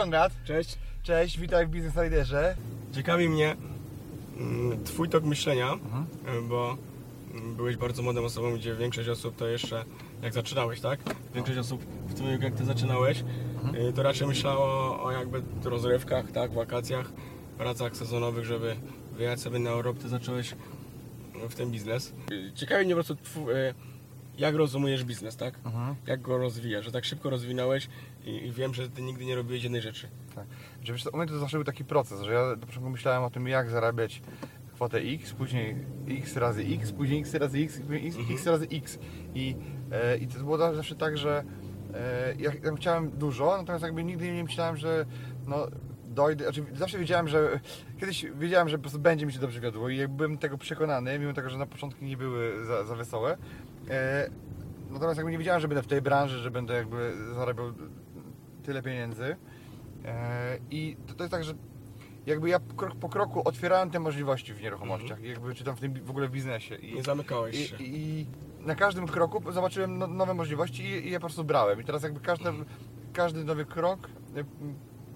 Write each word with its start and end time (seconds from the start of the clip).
Konrad. 0.00 0.32
Cześć. 0.44 0.78
Cześć, 1.02 1.38
witaj 1.38 1.66
w 1.66 1.70
Business 1.70 1.94
Riderze. 1.96 2.56
Ciekawi 2.92 3.28
mnie 3.28 3.56
mm, 4.38 4.84
Twój 4.84 5.08
tok 5.08 5.24
myślenia, 5.24 5.72
Mhm. 5.72 6.06
y, 6.44 6.48
bo 6.48 6.76
mm, 7.34 7.54
byłeś 7.56 7.76
bardzo 7.76 8.02
młodą 8.02 8.24
osobą, 8.24 8.54
gdzie 8.54 8.74
większość 8.74 9.08
osób 9.08 9.36
to 9.36 9.46
jeszcze, 9.48 9.84
jak 10.22 10.32
zaczynałeś, 10.32 10.80
tak? 10.80 11.00
Większość 11.34 11.58
osób 11.58 11.84
w 12.06 12.20
wieku, 12.30 12.44
jak 12.44 12.54
Ty 12.54 12.64
zaczynałeś, 12.64 13.24
Mhm. 13.64 13.86
y, 13.88 13.92
to 13.92 14.02
raczej 14.02 14.28
myślało 14.28 15.02
o 15.04 15.10
jakby 15.12 15.42
rozrywkach, 15.64 16.32
tak? 16.32 16.52
Wakacjach, 16.52 17.12
pracach 17.58 17.96
sezonowych, 17.96 18.44
żeby 18.44 18.76
wyjechać 19.12 19.40
sobie 19.40 19.58
na 19.58 19.70
Europę. 19.70 20.00
Ty 20.00 20.08
zacząłeś 20.08 20.54
w 21.50 21.54
ten 21.54 21.70
biznes. 21.70 22.12
Ciekawi 22.54 22.84
mnie 22.84 22.96
po 22.96 23.04
prostu, 23.04 23.50
y, 23.50 23.74
jak 24.38 24.54
rozumiesz 24.54 25.04
biznes, 25.04 25.36
tak? 25.36 25.54
Mhm. 25.64 25.94
Jak 26.06 26.22
go 26.22 26.38
rozwijasz, 26.38 26.84
że 26.84 26.92
tak 26.92 27.04
szybko 27.04 27.30
rozwinąłeś 27.30 27.88
i, 28.24 28.52
wiem, 28.52 28.74
że 28.74 28.90
Ty 28.90 29.02
nigdy 29.02 29.24
nie 29.24 29.36
robiłeś 29.36 29.62
jednej 29.62 29.82
rzeczy. 29.82 30.08
Tak. 30.34 30.46
Że 30.82 30.92
wiesz, 30.92 31.06
u 31.06 31.16
mnie 31.16 31.26
to 31.26 31.38
zawsze 31.38 31.56
był 31.56 31.64
taki 31.64 31.84
proces, 31.84 32.22
że 32.22 32.32
ja 32.32 32.46
na 32.46 32.66
początku 32.66 32.90
myślałem 32.90 33.22
o 33.22 33.30
tym, 33.30 33.48
jak 33.48 33.70
zarabiać 33.70 34.22
kwotę 34.74 34.98
X, 34.98 35.32
później 35.32 35.76
X 36.08 36.36
razy 36.36 36.62
X, 36.62 36.92
później 36.92 37.20
X 37.20 37.34
razy 37.34 37.58
X, 37.58 37.80
później 37.80 38.08
X, 38.08 38.16
X 38.30 38.46
razy 38.46 38.66
X. 38.72 38.98
I, 39.34 39.56
e, 39.92 40.16
I 40.16 40.26
to 40.26 40.38
było 40.38 40.58
zawsze 40.58 40.96
tak, 40.96 41.18
że 41.18 41.44
e, 41.94 42.34
ja, 42.38 42.52
ja 42.64 42.76
chciałem 42.76 43.10
dużo, 43.10 43.56
natomiast 43.58 43.84
jakby 43.84 44.04
nigdy 44.04 44.32
nie 44.32 44.44
myślałem, 44.44 44.76
że 44.76 45.06
no, 45.46 45.66
dojdę, 46.04 46.44
znaczy 46.44 46.64
zawsze 46.74 46.98
wiedziałem, 46.98 47.28
że 47.28 47.60
kiedyś 48.00 48.26
wiedziałem, 48.38 48.68
że 48.68 48.76
po 48.76 48.82
prostu 48.82 48.98
będzie 48.98 49.26
mi 49.26 49.32
się 49.32 49.38
dobrze 49.38 49.60
wiodło 49.60 49.88
i 49.88 49.96
jak 49.96 50.10
byłem 50.10 50.38
tego 50.38 50.58
przekonany, 50.58 51.18
mimo 51.18 51.32
tego, 51.32 51.50
że 51.50 51.58
na 51.58 51.66
początku 51.66 52.04
nie 52.04 52.16
były 52.16 52.64
za, 52.64 52.84
za 52.84 52.94
wesołe, 52.94 53.36
e, 53.90 54.30
natomiast 54.90 55.16
jakby 55.16 55.32
nie 55.32 55.38
wiedziałem, 55.38 55.60
że 55.60 55.68
będę 55.68 55.82
w 55.82 55.86
tej 55.86 56.02
branży, 56.02 56.38
że 56.38 56.50
będę 56.50 56.74
jakby 56.74 57.12
zarabiał 57.34 57.72
tyle 58.60 58.82
pieniędzy. 58.82 59.36
E, 60.04 60.58
I 60.70 60.96
to, 61.06 61.14
to 61.14 61.24
jest 61.24 61.32
tak, 61.32 61.44
że 61.44 61.54
jakby 62.26 62.48
ja 62.48 62.60
krok 62.76 62.94
po 62.96 63.08
kroku 63.08 63.48
otwierałem 63.48 63.90
te 63.90 64.00
możliwości 64.00 64.54
w 64.54 64.62
nieruchomościach, 64.62 65.22
jakby 65.22 65.54
czy 65.54 65.64
tam 65.64 65.76
w 65.76 65.80
tym 65.80 66.04
w 66.04 66.10
ogóle 66.10 66.28
w 66.28 66.30
biznesie. 66.30 66.74
I, 66.74 66.94
Nie 66.94 67.02
zamykałeś 67.02 67.70
się. 67.70 67.76
i, 67.76 68.20
i 68.20 68.26
na 68.60 68.74
każdym 68.74 69.06
kroku 69.06 69.52
zobaczyłem 69.52 69.98
no, 69.98 70.06
nowe 70.06 70.34
możliwości 70.34 70.82
i, 70.82 71.06
i 71.06 71.10
je 71.10 71.20
po 71.20 71.26
prostu 71.26 71.44
brałem. 71.44 71.80
I 71.80 71.84
teraz 71.84 72.02
jakby 72.02 72.20
każdy, 72.20 72.50
każdy 73.12 73.44
nowy 73.44 73.64
krok 73.64 74.08
e, 74.36 74.44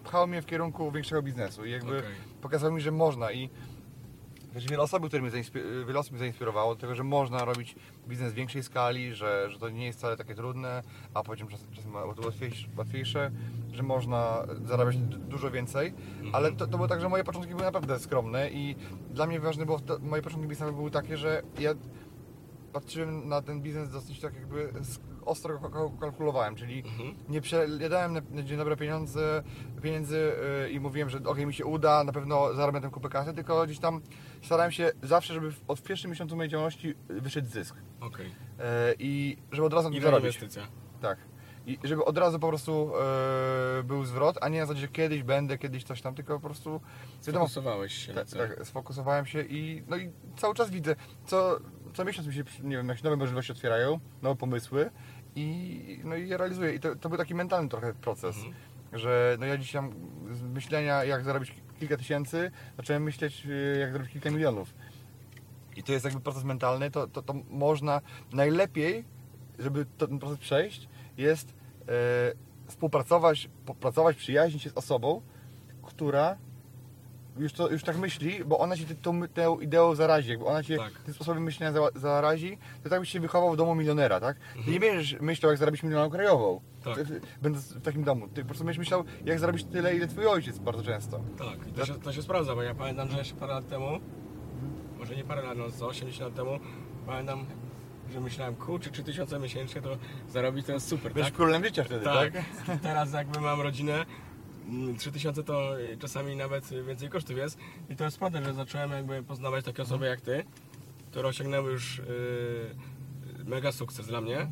pchał 0.04 0.26
mnie 0.26 0.42
w 0.42 0.46
kierunku 0.46 0.92
większego 0.92 1.22
biznesu 1.22 1.64
i 1.64 1.70
jakby 1.70 1.98
Okej. 1.98 2.10
pokazał 2.40 2.72
mi, 2.72 2.80
że 2.80 2.90
można 2.90 3.32
i 3.32 3.50
Wiesz, 4.54 4.66
wiele 4.66 4.82
osób, 4.82 5.06
które 5.06 5.22
mnie, 5.22 5.30
wiele 5.86 5.98
osób 5.98 6.12
mnie 6.12 6.18
zainspirowało 6.18 6.74
do 6.74 6.80
tego, 6.80 6.94
że 6.94 7.04
można 7.04 7.44
robić 7.44 7.76
biznes 8.08 8.32
w 8.32 8.34
większej 8.34 8.62
skali, 8.62 9.14
że, 9.14 9.50
że 9.50 9.58
to 9.58 9.68
nie 9.68 9.86
jest 9.86 9.98
wcale 9.98 10.16
takie 10.16 10.34
trudne, 10.34 10.82
a 11.14 11.22
potem 11.22 11.48
czasem, 11.48 11.70
czasem 11.72 11.94
łatwiejsze, 11.94 12.68
łatwiejsze, 12.76 13.30
że 13.72 13.82
można 13.82 14.46
zarabiać 14.64 14.96
du- 14.96 15.18
dużo 15.18 15.50
więcej, 15.50 15.94
ale 16.32 16.52
to, 16.52 16.66
to 16.66 16.76
było 16.76 16.88
tak, 16.88 17.00
że 17.00 17.08
moje 17.08 17.24
początki 17.24 17.50
były 17.50 17.62
naprawdę 17.64 17.98
skromne 17.98 18.50
i 18.50 18.76
dla 19.10 19.26
mnie 19.26 19.40
ważne 19.40 19.66
było, 19.66 19.80
to, 19.80 19.98
moje 19.98 20.22
początki 20.22 20.48
biznesowe 20.48 20.76
były 20.76 20.90
takie, 20.90 21.16
że 21.16 21.42
ja 21.58 21.70
patrzyłem 22.72 23.28
na 23.28 23.42
ten 23.42 23.60
biznes 23.62 23.90
dosyć 23.90 24.20
tak 24.20 24.34
jakby 24.34 24.72
ostro 25.24 25.60
kalkulowałem, 26.00 26.56
czyli 26.56 26.78
Mhm. 26.86 27.14
nie 27.28 27.40
przejadałem 27.40 28.12
na, 28.12 28.20
na 28.30 28.42
dzień 28.42 28.58
dobry 28.58 28.76
pieniądze, 28.76 29.42
pieniędzy 29.82 30.32
yy, 30.62 30.70
i 30.70 30.80
mówiłem, 30.80 31.10
że 31.10 31.18
okej, 31.24 31.46
mi 31.46 31.54
się 31.54 31.64
uda, 31.64 32.04
na 32.04 32.12
pewno 32.12 32.54
zarabiam 32.54 32.82
tę 32.82 32.90
kupę 32.90 33.08
kasy, 33.08 33.34
tylko 33.34 33.64
gdzieś 33.64 33.78
tam 33.78 34.00
starałem 34.42 34.72
się 34.72 34.92
zawsze, 35.02 35.34
żeby 35.34 35.52
w, 35.52 35.60
od 35.68 35.82
pierwszym 35.82 36.10
miesiącu 36.10 36.36
mojej 36.36 36.50
działalności 36.50 36.94
wyszedł 37.08 37.48
zysk. 37.48 37.76
Okej. 38.00 38.26
Yy, 38.26 38.34
I 38.98 39.36
żeby 39.52 39.66
od 39.66 39.72
razu 39.74 39.90
I 39.90 40.00
zarobić. 40.00 40.24
inwestycja. 40.26 40.62
Tak. 41.00 41.18
I 41.66 41.78
żeby 41.84 42.04
od 42.04 42.18
razu 42.18 42.38
po 42.38 42.48
prostu 42.48 42.92
yy, 43.76 43.84
był 43.84 44.04
zwrot, 44.04 44.38
a 44.40 44.48
nie 44.48 44.60
na 44.60 44.66
zasadzie, 44.66 44.80
że 44.80 44.88
kiedyś 44.88 45.22
będę, 45.22 45.58
kiedyś 45.58 45.84
coś 45.84 46.02
tam, 46.02 46.14
tylko 46.14 46.40
po 46.40 46.46
prostu 46.46 46.80
wiadomo, 47.26 47.48
Sfokusowałeś 47.48 47.92
się 48.06 48.12
na 48.12 48.24
tak, 48.24 48.48
tak, 48.56 48.66
sfokusowałem 48.66 49.26
się 49.26 49.42
i, 49.42 49.82
no 49.88 49.96
i 49.96 50.10
cały 50.36 50.54
czas 50.54 50.70
widzę, 50.70 50.96
co, 51.26 51.58
co 51.94 52.04
miesiąc 52.04 52.28
mi 52.28 52.34
się, 52.34 52.44
nie 52.62 52.76
wiem, 52.76 52.88
jakieś 52.88 53.02
nowe 53.02 53.16
możliwości 53.16 53.52
otwierają, 53.52 54.00
nowe 54.22 54.36
pomysły 54.36 54.90
i, 55.36 56.00
no 56.04 56.16
i 56.16 56.28
je 56.28 56.36
realizuję. 56.36 56.74
I 56.74 56.80
to, 56.80 56.96
to 56.96 57.08
był 57.08 57.18
taki 57.18 57.34
mentalny 57.34 57.68
trochę 57.68 57.94
proces, 57.94 58.36
Mhm. 58.36 58.54
że 58.92 59.36
no 59.40 59.46
ja 59.46 59.56
dzisiaj 59.58 59.82
tam 59.82 59.92
z 60.32 60.42
myślenia, 60.42 61.04
jak 61.04 61.24
zarobić 61.24 61.54
kilka 61.80 61.96
tysięcy, 61.96 62.50
zacząłem 62.76 63.02
myśleć, 63.02 63.46
y, 63.46 63.76
jak 63.80 63.92
zarobić 63.92 64.12
kilka 64.12 64.30
milionów. 64.30 64.74
I 65.76 65.82
to 65.82 65.92
jest 65.92 66.04
jakby 66.04 66.20
proces 66.20 66.44
mentalny, 66.44 66.90
to, 66.90 67.06
to, 67.06 67.22
to 67.22 67.34
można 67.50 68.00
najlepiej, 68.32 69.04
żeby 69.58 69.86
ten 69.98 70.18
proces 70.18 70.38
przejść, 70.38 70.88
jest 71.16 71.48
e, 71.88 71.92
współpracować, 72.66 73.48
popracować, 73.66 74.16
przyjaźnić 74.16 74.62
się 74.62 74.70
z 74.70 74.74
osobą, 74.76 75.22
która 75.82 76.36
już, 77.38 77.52
to, 77.52 77.70
już 77.70 77.82
tak 77.82 77.96
myśli, 77.96 78.44
bo 78.44 78.58
ona 78.58 78.74
ty- 78.76 78.94
tą, 78.94 79.28
tę 79.28 79.56
ideą 79.60 79.94
zarazi, 79.94 80.30
jakby 80.30 80.44
ona 80.44 80.62
cię 80.62 80.76
Tak. 80.78 80.92
tym 80.92 81.14
sposobem 81.14 81.42
myślenia 81.42 81.72
za, 81.72 81.80
zarazi, 81.94 82.58
to 82.82 82.90
tak 82.90 83.00
byś 83.00 83.08
się 83.10 83.20
wychował 83.20 83.52
w 83.52 83.56
domu 83.56 83.74
milionera, 83.74 84.20
tak? 84.20 84.36
Ty 84.64 84.70
nie 84.70 84.80
będziesz 84.80 85.20
myślał, 85.20 85.50
jak 85.52 85.58
zarobić 85.58 85.82
milioną 85.82 86.10
krajową, 86.10 86.60
Tak. 86.84 86.98
będąc 87.42 87.72
w 87.72 87.82
takim 87.82 88.04
domu. 88.04 88.28
Ty 88.28 88.42
po 88.42 88.46
prostu 88.48 88.64
będziesz 88.64 88.78
myślał, 88.78 89.04
jak 89.24 89.38
zarobić 89.38 89.64
tyle, 89.64 89.96
ile 89.96 90.06
twój 90.08 90.26
ojciec 90.26 90.58
bardzo 90.58 90.82
często. 90.82 91.20
Tak, 91.38 91.68
i 91.68 91.72
to 91.72 91.86
się, 91.86 91.94
to 91.94 92.12
się 92.12 92.22
sprawdza, 92.22 92.54
bo 92.54 92.62
ja 92.62 92.74
pamiętam, 92.74 93.08
że 93.10 93.18
jeszcze 93.18 93.34
parę 93.34 93.54
lat 93.54 93.68
temu, 93.68 93.86
może 94.98 95.16
nie 95.16 95.24
parę 95.24 95.42
lat, 95.42 95.58
no 95.58 95.70
co, 95.70 95.86
80 95.86 96.20
lat 96.28 96.34
temu, 96.36 96.58
pamiętam, 97.06 97.46
że 98.12 98.20
myślałem, 98.20 98.54
kurczę, 98.54 98.90
3000 98.90 99.38
miesięcznie 99.38 99.82
to 99.82 99.96
zarobić 100.28 100.66
to 100.66 100.72
jest 100.72 100.88
super, 100.88 101.12
Będziesz 101.12 101.24
tak? 101.32 101.34
królem 101.36 101.64
życia 101.64 101.84
wtedy, 101.84 102.04
tak? 102.04 102.32
Tak. 102.66 102.80
Teraz 102.82 103.12
jakby 103.12 103.40
mam 103.40 103.60
rodzinę, 103.60 104.04
3000 104.98 105.42
to 105.44 105.72
czasami 105.98 106.36
nawet 106.36 106.68
więcej 106.86 107.08
kosztów 107.08 107.36
jest 107.36 107.58
i 107.90 107.96
to 107.96 108.04
jest 108.04 108.18
prawda, 108.18 108.42
że 108.44 108.54
zacząłem 108.54 108.90
jakby 108.90 109.22
poznawać 109.22 109.64
takie 109.64 109.82
osoby 109.82 110.06
jak 110.06 110.20
ty, 110.20 110.44
które 111.10 111.28
osiągnęły 111.28 111.72
już 111.72 111.98
yy, 111.98 113.44
mega 113.44 113.72
sukces 113.72 114.06
dla 114.06 114.20
mnie 114.20 114.50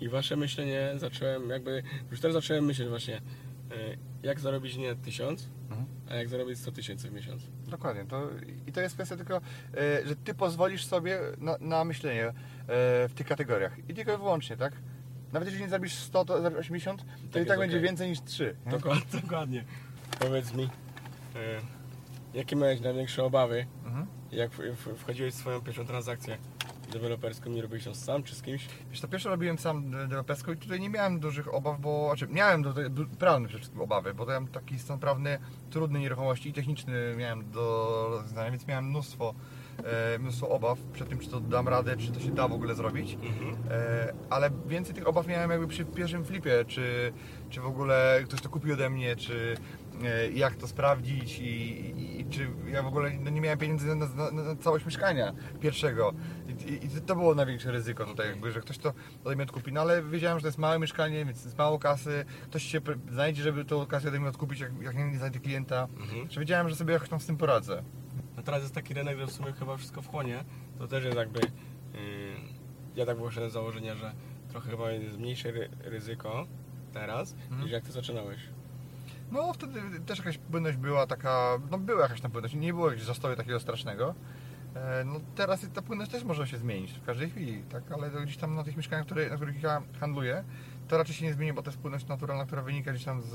i 0.00 0.08
wasze 0.08 0.36
myślenie 0.36 0.92
zacząłem 0.96 1.50
jakby, 1.50 1.82
już 2.10 2.20
teraz 2.20 2.34
zacząłem 2.34 2.64
myśleć 2.64 2.88
właśnie, 2.88 3.14
yy, 3.70 3.98
jak 4.22 4.40
zarobić 4.40 4.76
nie 4.76 4.94
1000, 4.94 5.48
Mhm. 5.70 5.86
a 6.10 6.14
jak 6.14 6.28
zarobić 6.28 6.58
100 6.58 6.72
tysięcy 6.72 7.10
w 7.10 7.12
miesiąc. 7.12 7.42
Dokładnie. 7.68 8.04
To, 8.04 8.28
I 8.66 8.72
to 8.72 8.80
jest 8.80 8.94
kwestia 8.94 9.16
tylko, 9.16 9.36
e, 9.36 9.40
że 10.06 10.16
ty 10.16 10.34
pozwolisz 10.34 10.84
sobie 10.84 11.20
na, 11.38 11.56
na 11.60 11.84
myślenie 11.84 12.32
w 13.08 13.12
tych 13.14 13.26
kategoriach. 13.26 13.78
I 13.88 13.94
tylko 13.94 14.14
i 14.14 14.16
wyłącznie, 14.16 14.56
tak? 14.56 14.72
Nawet 15.36 15.46
jeżeli 15.48 15.64
nie 15.64 15.70
zarobisz 15.70 15.94
100, 15.94 16.24
to 16.24 16.42
zarobisz 16.42 16.58
80, 16.60 17.04
to 17.32 17.38
i 17.38 17.40
jest 17.40 17.48
tak 17.48 17.58
będzie 17.58 17.76
okej. 17.76 17.88
więcej 17.88 18.08
niż 18.08 18.20
3. 18.24 18.56
nie? 18.66 18.72
Dokładnie. 18.72 19.20
dokładnie. 19.20 19.64
Powiedz 20.18 20.52
mi, 20.54 20.62
yy, 20.62 20.70
jakie 22.34 22.56
miałeś 22.56 22.80
największe 22.80 23.24
obawy, 23.24 23.66
Mhm. 23.84 24.06
jak 24.32 24.50
wchodziłeś 24.96 25.34
w 25.34 25.36
swoją 25.36 25.60
pierwszą 25.60 25.86
transakcję 25.86 26.38
deweloperską 26.92 27.50
i 27.50 27.60
robiłeś 27.60 27.86
ją 27.86 27.94
sam 27.94 28.22
czy 28.22 28.34
z 28.34 28.42
kimś? 28.42 28.68
Wiesz, 28.90 29.00
to 29.00 29.08
pierwsze 29.08 29.28
robiłem 29.28 29.58
sam 29.58 29.90
de- 29.90 29.98
deweloperską 29.98 30.52
i 30.52 30.56
tutaj 30.56 30.80
nie 30.80 30.90
miałem 30.90 31.20
dużych 31.20 31.54
obaw, 31.54 31.80
bo 31.80 32.06
znaczy 32.06 32.34
miałem 32.34 32.62
do, 32.62 32.72
do, 32.90 33.04
prawne 33.18 33.48
przede 33.48 33.58
wszystkim 33.58 33.80
obawy, 33.80 34.14
bo 34.14 34.26
to 34.26 34.32
mam 34.32 34.48
taki 34.48 34.78
stan 34.78 34.98
prawny 34.98 35.38
trudny 35.70 35.98
nieruchomości 36.00 36.48
i 36.48 36.52
techniczny 36.52 37.14
miałem 37.16 37.50
do 37.50 38.06
rozwiązania, 38.10 38.50
więc 38.50 38.66
miałem 38.66 38.84
mnóstwo, 38.88 39.34
e, 39.84 40.18
mnóstwo 40.18 40.48
obaw 40.48 40.78
przed 40.92 41.08
tym, 41.08 41.18
czy 41.18 41.30
to 41.30 41.40
dam 41.40 41.68
radę, 41.68 41.96
czy 41.96 42.12
to 42.12 42.20
się 42.20 42.30
da 42.30 42.48
w 42.48 42.52
ogóle 42.52 42.74
zrobić. 42.74 43.18
E, 43.70 44.14
ale 44.30 44.50
więcej 44.66 44.94
tych 44.94 45.08
obaw 45.08 45.26
miałem 45.26 45.50
jakby 45.50 45.66
przy 45.68 45.84
pierwszym 45.84 46.24
flipie, 46.24 46.64
czy, 46.68 47.12
czy 47.50 47.60
w 47.60 47.66
ogóle 47.66 48.20
ktoś 48.24 48.40
to 48.40 48.48
kupił 48.48 48.72
ode 48.74 48.90
mnie, 48.90 49.16
czy 49.16 49.56
e, 50.04 50.30
jak 50.30 50.56
to 50.56 50.68
sprawdzić 50.68 51.38
i, 51.38 52.20
i, 52.20 52.26
czy 52.30 52.50
ja 52.72 52.82
w 52.82 52.86
ogóle 52.86 53.10
no, 53.20 53.30
nie 53.30 53.40
miałem 53.40 53.58
pieniędzy 53.58 53.94
na, 53.94 54.06
na, 54.06 54.30
na 54.30 54.56
całość 54.56 54.84
mieszkania 54.84 55.32
pierwszego. 55.60 56.12
I, 56.66 56.86
i, 56.86 57.00
to 57.06 57.16
było 57.16 57.34
największe 57.34 57.72
ryzyko 57.72 58.04
tutaj, 58.04 58.28
jakby, 58.28 58.52
że 58.52 58.60
ktoś 58.60 58.78
to 58.78 58.92
ode 59.24 59.34
mnie 59.36 59.44
odkupi. 59.44 59.72
No 59.72 59.80
ale 59.80 60.02
wiedziałem, 60.02 60.38
że 60.38 60.42
to 60.42 60.48
jest 60.48 60.58
małe 60.58 60.78
mieszkanie, 60.78 61.24
więc 61.24 61.44
jest 61.44 61.58
mało 61.58 61.78
kasy, 61.78 62.24
ktoś 62.44 62.62
się 62.62 62.80
znajdzie, 63.10 63.42
żeby 63.42 63.64
tą 63.64 63.86
kasę 63.86 64.08
ode 64.08 64.20
mnie 64.20 64.28
odkupić, 64.28 64.60
jak, 64.60 64.72
jak 64.82 64.96
nie 64.96 65.18
znajdzie 65.18 65.40
klienta. 65.40 65.88
Mhm. 66.00 66.30
Że 66.30 66.40
wiedziałem, 66.40 66.68
że 66.68 66.76
sobie 66.76 66.92
jakoś 66.92 67.08
tam 67.08 67.20
z 67.20 67.26
tym 67.26 67.36
poradzę. 67.36 67.82
No 68.36 68.42
teraz 68.42 68.62
jest 68.62 68.74
taki 68.74 68.94
rynek, 68.94 69.18
że 69.18 69.26
w 69.26 69.32
sumie 69.32 69.52
chyba 69.52 69.76
wszystko 69.76 70.02
wchłonie. 70.02 70.44
To 70.78 70.86
też 70.88 71.04
jest 71.04 71.16
jakby. 71.16 71.40
Yy, 71.40 71.50
ja 72.96 73.06
tak 73.06 73.22
wyszedłem 73.22 73.50
z 73.50 73.52
założenia, 73.52 73.94
że 73.94 74.12
trochę 74.48 74.70
chyba 74.70 74.90
jest 74.90 75.18
mniejsze 75.18 75.48
ry- 75.52 75.68
ryzyko 75.80 76.46
teraz, 76.92 77.32
Mhm. 77.32 77.62
niż 77.62 77.70
jak 77.70 77.84
ty 77.84 77.92
zaczynałeś. 77.92 78.40
No 79.32 79.52
wtedy 79.52 79.80
też 80.06 80.18
jakaś 80.18 80.38
płynność 80.38 80.76
była 80.76 81.06
taka, 81.06 81.58
no 81.70 81.78
była 81.78 82.02
jakaś 82.02 82.20
tam 82.20 82.30
płynność, 82.30 82.54
nie 82.54 82.72
było 82.72 82.86
jakiegoś 82.86 83.06
zastoju 83.06 83.36
takiego 83.36 83.60
strasznego. 83.60 84.14
E, 84.76 85.04
No 85.04 85.20
teraz 85.34 85.66
ta 85.74 85.82
płynność 85.82 86.10
też 86.10 86.24
może 86.24 86.46
się 86.46 86.58
zmienić 86.58 86.92
w 86.92 87.04
każdej 87.04 87.30
chwili, 87.30 87.62
tak? 87.62 87.92
Ale 87.92 88.10
gdzieś 88.10 88.36
tam 88.36 88.54
na 88.54 88.64
tych 88.64 88.76
mieszkaniach, 88.76 89.06
które, 89.06 89.30
na 89.30 89.36
których 89.36 89.62
ja 89.62 89.82
handluję, 90.00 90.44
to 90.88 90.98
raczej 90.98 91.14
się 91.14 91.24
nie 91.24 91.34
zmieni, 91.34 91.52
bo 91.52 91.62
to 91.62 91.70
jest 91.70 91.80
płynność 91.82 92.06
naturalna, 92.06 92.44
która 92.46 92.62
wynika 92.62 92.92
gdzieś 92.92 93.04
tam 93.04 93.22
z, 93.22 93.26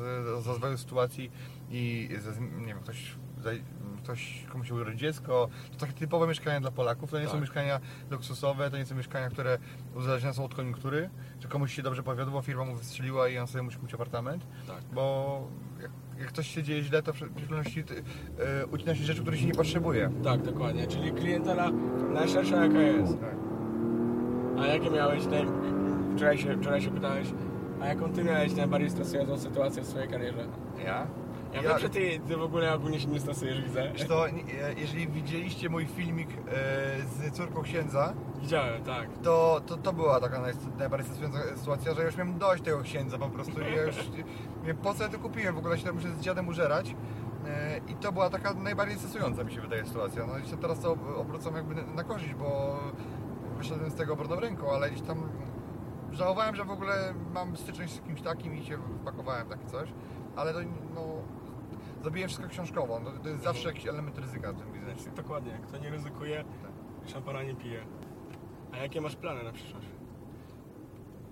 z 0.44 0.48
rozwoju 0.48 0.78
sytuacji 0.78 1.32
i 1.70 2.10
ze, 2.20 2.42
nie 2.42 2.66
wiem, 2.68 2.80
ktoś, 2.80 3.16
ktoś 4.04 4.46
komuś 4.50 4.68
się 4.68 4.74
urodzi 4.76 4.98
dziecko, 4.98 5.50
to 5.72 5.78
takie 5.78 5.94
typowe 5.94 6.28
mieszkania 6.28 6.62
dla 6.62 6.72
Polaków, 6.72 7.12
to 7.12 7.20
nie 7.20 7.26
są 7.26 7.32
Tak. 7.32 7.42
mieszkania 7.42 7.80
luksusowe, 8.10 8.72
to 8.72 8.78
nie 8.78 8.86
są 8.86 8.96
mieszkania, 8.96 9.30
które 9.30 9.58
uzależnione 9.96 10.34
są 10.34 10.46
od 10.46 10.56
koniunktury, 10.56 11.10
że 11.40 11.48
komuś 11.48 11.74
się 11.74 11.82
dobrze 11.82 12.04
powiodło, 12.04 12.42
firma 12.42 12.66
mu 12.66 12.76
wystrzeliła 12.76 13.28
i 13.28 13.38
on 13.38 13.48
sobie 13.48 13.62
musi 13.62 13.78
kupić 13.78 13.94
apartament, 13.94 14.48
Tak. 14.68 14.84
bo 14.94 15.48
jak, 15.82 15.92
jak 16.22 16.32
coś 16.32 16.48
się 16.48 16.64
dzieje 16.64 16.84
źle, 16.84 17.04
to 17.04 17.14
w 17.14 17.18
szczególności 17.18 17.84
e, 18.40 18.66
ucina 18.66 18.96
się 18.96 19.04
rzeczy, 19.04 19.22
których 19.22 19.40
się 19.40 19.46
nie 19.46 19.54
potrzebuje. 19.54 20.10
Tak, 20.24 20.42
dokładnie. 20.42 20.88
Czyli 20.88 21.12
klientela 21.12 21.72
najszersza 22.14 22.66
jaka 22.66 22.82
jest. 22.82 23.20
Tak. 23.20 23.36
A 24.60 24.68
jakie 24.68 24.90
miałeś 24.90 25.26
naj... 25.26 25.46
wczoraj, 26.16 26.38
się, 26.38 26.58
wczoraj 26.58 26.82
się 26.82 26.92
pytałeś, 26.92 27.28
a 27.82 27.88
jaką 27.88 28.14
ty 28.14 28.24
miałeś 28.24 28.56
najbardziej 28.56 28.90
stresującą 28.90 29.38
sytuację 29.38 29.84
w 29.84 29.86
swojej 29.86 30.08
karierze? 30.08 30.48
Ja? 30.86 31.08
Ja, 31.54 31.62
wiem, 31.62 31.80
że 31.80 31.90
ty, 31.90 32.20
ty 32.28 32.38
w 32.38 32.42
ogóle 32.44 32.74
ogólnie 32.74 33.00
się 33.00 33.08
nie 33.08 33.20
stresujesz, 33.20 33.62
widzę. 33.62 33.92
To, 34.08 34.26
jeżeli 34.78 35.08
widzieliście 35.08 35.70
mój 35.70 35.86
filmik 35.86 36.30
e, 36.30 36.34
z 37.02 37.34
córką 37.34 37.62
księdza, 37.62 38.14
Widziałem, 38.42 38.84
tak. 38.84 39.10
to, 39.24 39.62
to, 39.66 39.78
to 39.78 39.94
była 39.94 40.20
taka 40.20 40.42
naj, 40.42 40.54
najbardziej 40.78 41.10
stresująca 41.10 41.56
sytuacja, 41.58 41.94
że 41.94 42.04
już 42.04 42.18
miałem 42.18 42.38
dość 42.38 42.64
tego 42.64 42.82
księdza 42.82 43.18
po 43.18 43.30
prostu. 43.30 43.62
I 43.62 43.76
ja 43.76 43.82
już 43.82 43.96
po 44.84 44.94
co 44.94 45.04
ja 45.04 45.10
to 45.10 45.20
kupiłem, 45.20 45.56
w 45.56 45.58
ogóle 45.58 45.78
się 45.78 45.86
tam 45.86 45.96
muszę 45.96 46.12
z 46.12 46.20
dziadem 46.22 46.48
użerać. 46.48 46.96
E, 47.48 47.78
i 47.88 47.96
to 47.96 48.12
była 48.12 48.30
taka 48.30 48.54
najbardziej 48.54 48.98
stresująca 48.98 49.44
mi 49.44 49.52
się 49.52 49.62
wydaje 49.62 49.86
sytuacja, 49.86 50.26
no 50.28 50.38
i 50.38 50.58
teraz 50.62 50.80
to 50.80 50.92
ob- 50.92 51.18
obrócam 51.18 51.56
jakby 51.56 51.76
na, 51.96 52.04
korzyść, 52.04 52.34
bo 52.34 52.80
wyszedłem 53.58 53.92
z 53.92 53.96
tego 53.96 54.14
obrotą 54.14 54.40
ręką, 54.40 54.72
ale 54.72 54.92
gdzieś 54.92 55.02
tam 55.02 55.30
żałowałem, 56.12 56.56
że 56.56 56.66
w 56.66 56.72
ogóle 56.72 57.14
mam 57.34 57.58
styczność 57.58 57.94
z 57.94 58.02
kimś 58.02 58.22
takim 58.22 58.56
i 58.56 58.66
się 58.66 58.78
wpakowałem 59.02 59.48
takie 59.48 59.66
coś, 59.66 59.90
ale 60.36 60.54
to 60.54 60.60
no 60.96 61.02
zrobiłem 62.02 62.30
wszystko 62.30 62.50
książkowo, 62.50 63.00
no, 63.00 63.12
to 63.24 63.30
jest 63.30 63.44
zawsze 63.44 63.68
jakiś 63.70 63.88
element 63.88 64.18
ryzyka 64.18 64.54
w 64.54 64.58
tym 64.58 64.74
biznesie. 64.74 65.12
Dokładnie. 65.16 65.60
Kto 65.68 65.78
nie 65.78 65.90
ryzykuje, 65.90 66.44
szampana 67.08 67.44
nie 67.44 67.56
pije. 67.56 67.86
A 68.72 68.78
jakie 68.78 69.02
masz 69.02 69.16
plany 69.16 69.44
na 69.44 69.52
przyszłość? 69.52 69.88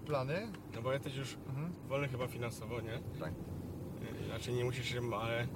Plany? 0.05 0.47
No 0.75 0.81
bo 0.81 0.93
jesteś 0.93 1.15
już 1.15 1.37
Mhm. 1.47 1.73
wolny 1.87 2.07
chyba 2.07 2.27
finansowo, 2.27 2.81
nie? 2.81 2.99
Tak. 3.19 3.33
Yy, 4.19 4.25
Znaczy 4.25 4.51
nie 4.51 4.65
musisz 4.65 4.85
się, 4.85 4.99
ale 5.21 5.47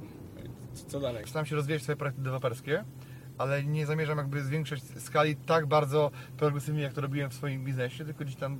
co 0.87 0.99
dalej? 0.99 1.27
Staram 1.27 1.45
się 1.45 1.55
rozwijać 1.55 1.83
swoje 1.83 1.95
projekty 1.95 2.21
deweloperskie, 2.21 2.83
ale 3.37 3.63
nie 3.63 3.85
zamierzam 3.85 4.17
jakby 4.17 4.41
zwiększać 4.43 4.83
skali 4.83 5.35
tak 5.35 5.65
bardzo 5.65 6.11
progresywnie, 6.37 6.81
jak 6.81 6.93
to 6.93 7.01
robiłem 7.01 7.29
w 7.29 7.33
swoim 7.33 7.63
biznesie, 7.65 8.05
tylko 8.05 8.23
gdzieś 8.23 8.35
tam 8.35 8.57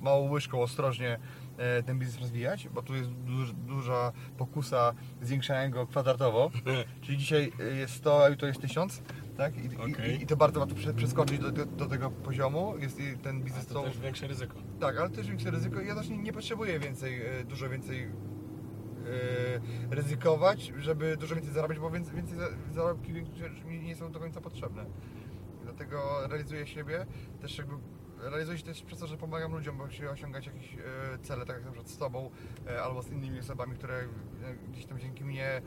małą 0.00 0.30
łyżką 0.30 0.62
ostrożnie 0.62 1.18
e, 1.58 1.82
ten 1.82 1.98
biznes 1.98 2.20
rozwijać, 2.20 2.68
bo 2.68 2.82
tu 2.82 2.94
jest 2.94 3.10
duż, 3.10 3.52
duża 3.52 4.12
pokusa 4.38 4.94
zwiększania 5.22 5.68
go 5.68 5.86
kwadratowo, 5.86 6.50
czyli 7.02 7.18
dzisiaj 7.18 7.52
jest 7.78 7.94
100, 7.94 8.24
a 8.24 8.28
jutro 8.28 8.48
jest 8.48 8.60
1000, 8.60 9.02
tak? 9.36 9.52
I, 9.64 9.76
Okej. 9.92 10.16
i, 10.20 10.22
i 10.22 10.26
to 10.26 10.36
bardzo 10.36 10.60
łatwo 10.60 10.76
prze- 10.76 10.94
przeskoczyć 10.94 11.38
do, 11.38 11.50
do, 11.52 11.66
do 11.66 11.86
tego 11.86 12.10
poziomu, 12.10 12.74
jest 12.78 12.98
ten 13.22 13.42
biznes 13.42 13.66
to 13.66 13.74
to, 13.74 13.82
też 13.82 13.98
większe 13.98 14.26
ryzyko. 14.26 14.54
tak, 14.80 14.96
ale 14.98 15.10
też 15.10 15.26
większe 15.28 15.50
ryzyko. 15.50 15.80
Ja 15.80 15.94
też 15.94 16.08
nie, 16.08 16.18
nie 16.18 16.32
potrzebuję 16.32 16.78
więcej, 16.80 17.20
e, 17.40 17.44
dużo 17.44 17.68
więcej 17.68 18.02
e, 18.02 19.94
ryzykować, 19.94 20.72
żeby 20.78 21.16
dużo 21.16 21.34
więcej 21.34 21.52
zarabiać, 21.54 21.78
bo 21.78 21.90
więcej, 21.90 22.16
więcej 22.16 22.38
za- 22.38 22.72
zarobki 22.74 23.12
mi 23.12 23.80
nie 23.82 23.96
są 23.96 24.12
do 24.12 24.20
końca 24.20 24.40
potrzebne. 24.40 24.84
Dlatego 25.64 26.26
realizuję 26.28 26.66
siebie, 26.66 27.06
też 27.40 27.58
jakby 27.58 27.74
realizuję 28.22 28.58
się 28.58 28.64
też 28.64 28.82
przez 28.82 28.98
to, 28.98 29.06
że 29.06 29.16
pomagam 29.16 29.52
ludziom, 29.52 29.78
bo 29.78 29.90
się 29.90 30.10
osiągać 30.10 30.46
jakieś 30.46 30.74
e, 30.74 30.78
cele, 31.22 31.46
tak 31.46 31.56
jak 31.56 31.64
na 31.64 31.70
przykład 31.70 31.90
z 31.90 31.98
Tobą 31.98 32.30
e, 32.66 32.82
albo 32.82 33.02
z 33.02 33.10
innymi 33.10 33.38
osobami, 33.38 33.74
które 33.74 33.94
e, 33.94 34.06
gdzieś 34.72 34.86
tam 34.86 34.98
dzięki 34.98 35.24
mnie 35.24 35.62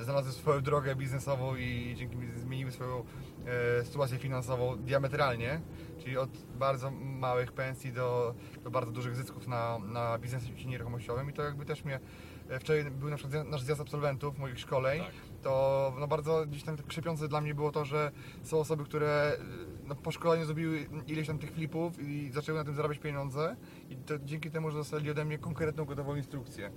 znalazły 0.00 0.32
swoją 0.32 0.60
drogę 0.60 0.96
biznesową 0.96 1.56
i 1.56 1.94
dzięki 1.96 2.16
mi 2.16 2.26
zmieniły 2.30 2.72
swoją 2.72 3.04
sytuację 3.84 4.18
finansową 4.18 4.76
diametralnie, 4.76 5.60
czyli 5.98 6.18
od 6.18 6.30
bardzo 6.58 6.90
małych 6.90 7.52
pensji 7.52 7.92
do, 7.92 8.34
do 8.64 8.70
bardzo 8.70 8.92
dużych 8.92 9.16
zysków 9.16 9.48
na, 9.48 9.78
na 9.78 10.18
biznesie 10.18 10.66
nieruchomościowym 10.66 11.30
i 11.30 11.32
to 11.32 11.42
jakby 11.42 11.64
też 11.64 11.84
mnie 11.84 12.00
Wczoraj 12.60 12.84
był 12.84 13.10
na 13.10 13.16
przykład 13.16 13.48
nasz 13.48 13.62
zjazd 13.62 13.80
absolwentów 13.80 14.38
moich 14.38 14.58
szkoleń, 14.58 15.00
Tak. 15.00 15.12
to 15.42 15.92
no 15.98 16.06
bardzo 16.06 16.46
gdzieś 16.46 16.62
tam 16.62 16.76
krzepiące 16.76 17.28
dla 17.28 17.40
mnie 17.40 17.54
było 17.54 17.72
to, 17.72 17.84
że 17.84 18.12
są 18.42 18.58
osoby, 18.58 18.84
które 18.84 19.36
no, 19.88 19.94
po 19.94 20.12
szkoleniu 20.12 20.44
zrobiły 20.44 20.86
ileś 21.06 21.26
tam 21.26 21.38
tych 21.38 21.52
flipów 21.52 22.08
i 22.08 22.30
zaczęły 22.30 22.58
na 22.58 22.64
tym 22.64 22.74
zarabiać 22.74 22.98
pieniądze 22.98 23.56
i 23.90 23.96
to 23.96 24.18
dzięki 24.18 24.50
temu, 24.50 24.70
że 24.70 24.78
dostali 24.78 25.10
ode 25.10 25.24
mnie 25.24 25.38
konkretną, 25.38 25.84
gotową 25.84 26.16
instrukcję. 26.16 26.70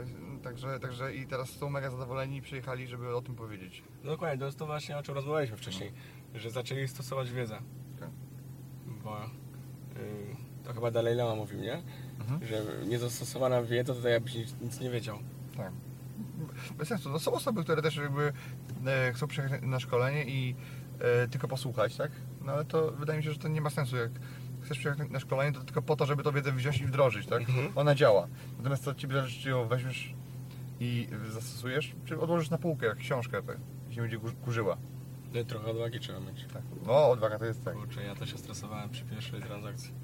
Jest, 0.00 0.12
także, 0.42 0.80
także 0.80 1.14
i 1.14 1.26
teraz 1.26 1.50
są 1.50 1.70
mega 1.70 1.90
zadowoleni 1.90 2.36
i 2.36 2.42
przyjechali, 2.42 2.86
żeby 2.86 3.16
o 3.16 3.22
tym 3.22 3.34
powiedzieć. 3.34 3.82
No 4.04 4.10
dokładnie, 4.10 4.38
to 4.38 4.46
jest 4.46 4.58
to 4.58 4.66
właśnie 4.66 4.98
o 4.98 5.02
czym 5.02 5.14
rozmawialiśmy 5.14 5.56
wcześniej, 5.56 5.92
że 6.34 6.50
zaczęli 6.50 6.88
stosować 6.88 7.32
wiedzę. 7.32 7.58
Tak. 8.00 8.10
Bo 9.04 9.20
yy, 9.20 10.36
to 10.64 10.72
chyba 10.72 10.90
Dalej 10.90 11.16
Lama 11.16 11.34
mówił, 11.34 11.60
nie? 11.60 11.82
Mhm. 12.20 12.46
Że 12.46 12.86
niezastosowana 12.86 13.62
wiedza 13.62 13.94
to 13.94 14.02
tak 14.02 14.12
jakbyś 14.12 14.34
nic, 14.34 14.54
nic 14.60 14.80
nie 14.80 14.90
wiedział. 14.90 15.18
Tak. 15.56 15.72
Bez 16.78 16.88
sensu. 16.88 17.10
No, 17.10 17.18
są 17.18 17.32
osoby, 17.32 17.64
które 17.64 17.82
też 17.82 17.96
jakby 17.96 18.32
e, 18.86 19.12
chcą 19.12 19.26
przyjechać 19.26 19.62
na 19.62 19.80
szkolenie 19.80 20.24
i 20.24 20.54
tylko 21.30 21.48
posłuchać, 21.48 21.96
tak? 21.96 22.10
No 22.44 22.52
ale 22.52 22.64
to 22.64 22.90
wydaje 22.90 23.18
mi 23.18 23.24
się, 23.24 23.32
że 23.32 23.38
to 23.38 23.48
nie 23.48 23.60
ma 23.60 23.70
sensu. 23.70 23.96
Jak 23.96 24.10
chcesz 24.62 24.78
przyjechać 24.78 25.10
na 25.10 25.20
szkolenie, 25.20 25.52
to 25.52 25.64
tylko 25.64 25.82
po 25.82 25.96
to, 25.96 26.06
żeby 26.06 26.22
tą 26.22 26.32
wiedzę 26.32 26.52
wziąć 26.52 26.80
i 26.80 26.86
wdrożyć, 26.86 27.26
tak? 27.26 27.40
Mhm. 27.40 27.68
Ona 27.74 27.94
działa. 27.94 28.28
Natomiast 28.58 28.84
to 28.84 28.94
Ciebie 28.94 29.14
zależy, 29.14 29.40
czy 29.42 29.48
ją 29.48 29.68
weźmiesz 29.68 30.14
i 30.80 31.08
zastosujesz, 31.30 31.94
czy 32.04 32.20
odłożysz 32.20 32.50
na 32.50 32.58
półkę, 32.58 32.86
jak 32.86 32.96
książkę, 32.98 33.42
tak? 33.42 33.56
I 33.90 33.94
się 33.94 34.00
będzie 34.00 34.18
kur- 34.18 34.34
kurzyła. 34.44 34.76
No 35.34 35.40
i 35.40 35.44
trochę 35.44 35.66
odwagi 35.70 36.00
trzeba 36.00 36.20
mieć. 36.20 36.46
Tak. 36.52 36.62
No, 36.86 37.10
odwaga 37.10 37.38
to 37.38 37.44
jest 37.44 37.64
tak. 37.64 37.74
Kurczę, 37.74 38.04
ja 38.04 38.14
też 38.14 38.32
się 38.32 38.38
stresowałem 38.38 38.90
przy 38.90 39.04
pierwszej 39.04 39.40
transakcji. 39.42 39.94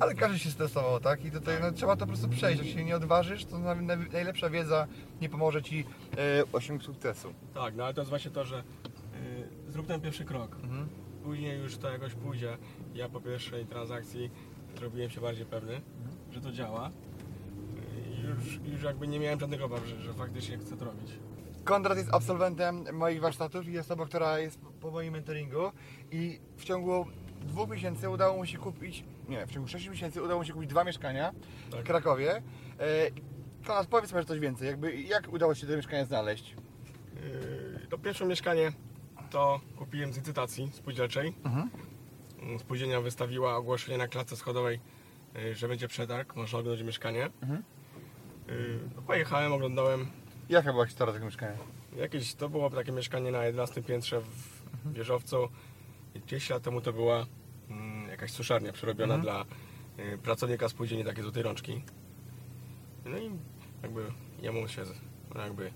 Ale 0.00 0.14
każdy 0.14 0.38
się 0.38 0.50
stresował, 0.50 1.00
tak? 1.00 1.24
I 1.24 1.30
tutaj 1.30 1.54
no, 1.60 1.72
trzeba 1.72 1.96
to 1.96 2.00
po 2.00 2.06
prostu 2.06 2.28
przejść. 2.28 2.62
Jak 2.62 2.72
się 2.78 2.84
nie 2.84 2.96
odważysz, 2.96 3.44
to 3.44 3.58
na, 3.58 3.74
na, 3.74 3.96
najlepsza 3.96 4.50
wiedza 4.50 4.86
nie 5.20 5.28
pomoże 5.28 5.62
Ci 5.62 5.80
e, 5.80 6.44
osiągnąć 6.52 6.86
sukcesu. 6.86 7.34
Tak, 7.54 7.74
no 7.76 7.84
ale 7.84 7.94
to 7.94 8.00
jest 8.00 8.08
właśnie 8.10 8.30
to, 8.30 8.44
że 8.44 8.62
zrób 9.74 9.86
ten 9.86 10.00
pierwszy 10.00 10.24
krok. 10.24 10.56
Mhm. 10.62 10.88
Później 11.22 11.58
już 11.58 11.76
to 11.76 11.90
jakoś 11.90 12.14
pójdzie. 12.14 12.58
Ja 12.94 13.08
po 13.08 13.20
pierwszej 13.20 13.66
transakcji 13.66 14.30
zrobiłem 14.78 15.10
się 15.10 15.20
bardziej 15.20 15.46
pewny, 15.46 15.80
że 16.32 16.40
to 16.40 16.52
działa. 16.52 16.90
Już, 18.24 18.60
już 18.72 18.82
jakby 18.82 19.08
nie 19.08 19.20
miałem 19.20 19.40
żadnych 19.40 19.62
obaw, 19.62 19.86
że, 19.86 20.00
że 20.00 20.14
faktycznie 20.14 20.58
chcę 20.58 20.76
to 20.76 20.84
robić. 20.84 21.10
Konrad 21.64 21.98
jest 21.98 22.14
absolwentem 22.14 22.84
moich 22.92 23.20
warsztatów 23.20 23.68
i 23.68 23.72
jest 23.72 23.90
osobą, 23.90 24.06
która 24.06 24.38
jest 24.38 24.60
po 24.80 24.90
moim 24.90 25.12
mentoringu 25.12 25.70
i 26.10 26.40
w 26.56 26.64
ciągu 26.64 27.06
dwóch 27.40 27.70
miesięcy 27.70 28.10
udało 28.10 28.36
mu 28.36 28.46
się 28.46 28.58
kupić, 28.58 29.04
nie, 29.28 29.46
w 29.46 29.50
ciągu 29.50 29.68
sześciu 29.68 29.90
miesięcy 29.90 30.22
udało 30.22 30.40
mu 30.40 30.44
się 30.44 30.52
kupić 30.52 30.70
dwa 30.70 30.84
mieszkania 30.84 31.32
Tak. 31.70 31.80
w 31.80 31.84
Krakowie. 31.84 32.36
E, 32.36 32.42
Konrad, 33.66 33.86
powiedz 33.86 34.12
może 34.12 34.24
coś 34.24 34.38
więcej, 34.38 34.68
jakby 34.68 35.02
jak 35.02 35.32
udało 35.32 35.54
się 35.54 35.66
te 35.66 35.76
mieszkania 35.76 36.04
znaleźć? 36.04 36.54
To 37.90 37.98
pierwsze 37.98 38.26
mieszkanie 38.26 38.72
to 39.34 39.60
kupiłem 39.76 40.12
z 40.12 40.16
licytacji 40.16 40.70
spółdzielczej. 40.72 41.34
Mhm. 41.44 41.70
Spółdzielnia 42.58 43.00
wystawiła 43.00 43.56
ogłoszenie 43.56 43.98
na 43.98 44.08
klatce 44.08 44.36
schodowej, 44.36 44.80
yy, 45.34 45.54
że 45.54 45.68
będzie 45.68 45.88
przetarg, 45.88 46.36
można 46.36 46.58
oglądać 46.58 46.86
mieszkanie. 46.86 47.30
Mhm. 47.42 47.62
Yy, 48.48 48.80
no 48.96 49.02
Pojechałem, 49.02 49.52
oglądałem. 49.52 50.06
Jaka 50.48 50.72
była 50.72 50.86
historia 50.86 51.12
tego 51.14 51.26
mieszkania? 51.26 51.56
Jakieś, 51.96 52.34
to 52.34 52.48
było 52.48 52.70
takie 52.70 52.92
mieszkanie 52.92 53.30
na 53.30 53.44
11 53.44 53.82
piętrze 53.82 54.20
w 54.20 54.92
wieżowcu. 54.92 55.48
I 56.14 56.20
10 56.26 56.50
lat 56.50 56.62
temu 56.62 56.80
to 56.80 56.92
była 56.92 57.26
mm, 57.70 58.08
jakaś 58.08 58.30
suszarnia 58.30 58.72
przerobiona 58.72 59.14
Mhm. 59.14 59.22
dla 59.22 59.44
y, 60.04 60.18
pracownika 60.18 60.68
spółdzielni 60.68 61.04
takiej 61.04 61.22
złotej 61.22 61.42
rączki. 61.42 61.82
No 63.04 63.18
i 63.18 63.30
jakby 63.82 64.04
jemu 64.42 64.68
się 64.68 64.82
no 65.34 65.40
jakby 65.40 65.72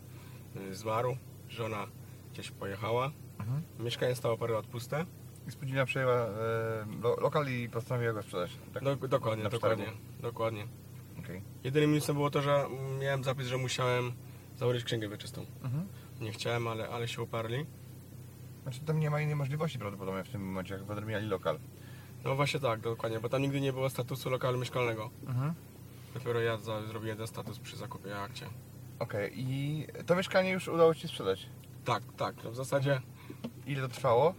y, 0.56 0.74
zmarł, 0.74 1.16
żona 1.48 1.86
gdzieś 2.32 2.50
pojechała. 2.50 3.10
Mhm. 3.38 3.62
Mieszkanie 3.78 4.14
stało 4.14 4.38
parę 4.38 4.54
lat 4.54 4.66
puste. 4.66 5.04
I 5.48 5.50
spółdzielnia 5.50 5.84
przejęła 5.84 6.14
e, 6.14 6.28
lo, 7.02 7.16
lokal 7.20 7.48
i 7.48 7.68
postanowiła 7.68 8.12
go 8.12 8.22
sprzedać. 8.22 8.50
Tak? 8.74 8.84
Do, 8.84 8.96
dokładnie, 8.96 9.44
Na 9.44 9.50
dokładnie, 9.50 9.84
przetargu. 9.84 10.22
dokładnie. 10.22 10.66
Okej. 11.18 11.42
Jedynym 11.64 11.90
minusem 11.90 12.16
było 12.16 12.30
to, 12.30 12.42
że 12.42 12.66
miałem 13.00 13.24
zapis, 13.24 13.46
że 13.46 13.56
musiałem 13.56 14.12
założyć 14.56 14.84
księgę 14.84 15.08
wieczystą. 15.08 15.46
Mhm. 15.62 15.88
Nie 16.20 16.32
chciałem, 16.32 16.68
ale, 16.68 16.88
ale 16.88 17.08
się 17.08 17.22
uparli. 17.22 17.66
Znaczy 18.62 18.80
tam 18.80 19.00
nie 19.00 19.10
ma 19.10 19.20
innej 19.20 19.36
możliwości 19.36 19.78
prawdopodobnie 19.78 20.24
w 20.24 20.28
tym 20.28 20.46
momencie, 20.46 20.74
jak 20.88 21.06
mieli 21.06 21.26
lokal. 21.26 21.58
No 22.24 22.36
właśnie 22.36 22.60
tak, 22.60 22.80
dokładnie, 22.80 23.20
bo 23.20 23.28
tam 23.28 23.42
nigdy 23.42 23.60
nie 23.60 23.72
było 23.72 23.90
statusu 23.90 24.30
lokalu 24.30 24.58
mieszkalnego. 24.58 25.10
Mhm. 25.26 25.54
Dopiero 26.14 26.40
ja 26.40 26.56
za, 26.56 26.82
zrobiłem 26.82 27.18
ten 27.18 27.26
status 27.26 27.58
przy 27.58 27.76
zakupie 27.76 28.18
akcie. 28.18 28.46
Okej, 28.98 29.32
i 29.36 29.86
to 30.06 30.16
mieszkanie 30.16 30.50
już 30.50 30.68
udało 30.68 30.94
Ci 30.94 31.08
sprzedać. 31.08 31.48
Tak, 31.84 32.02
tak. 32.16 32.44
No 32.44 32.50
w 32.50 32.56
zasadzie 32.56 33.00
Ile 33.68 33.82
to 33.82 33.88
trwało? 33.88 34.34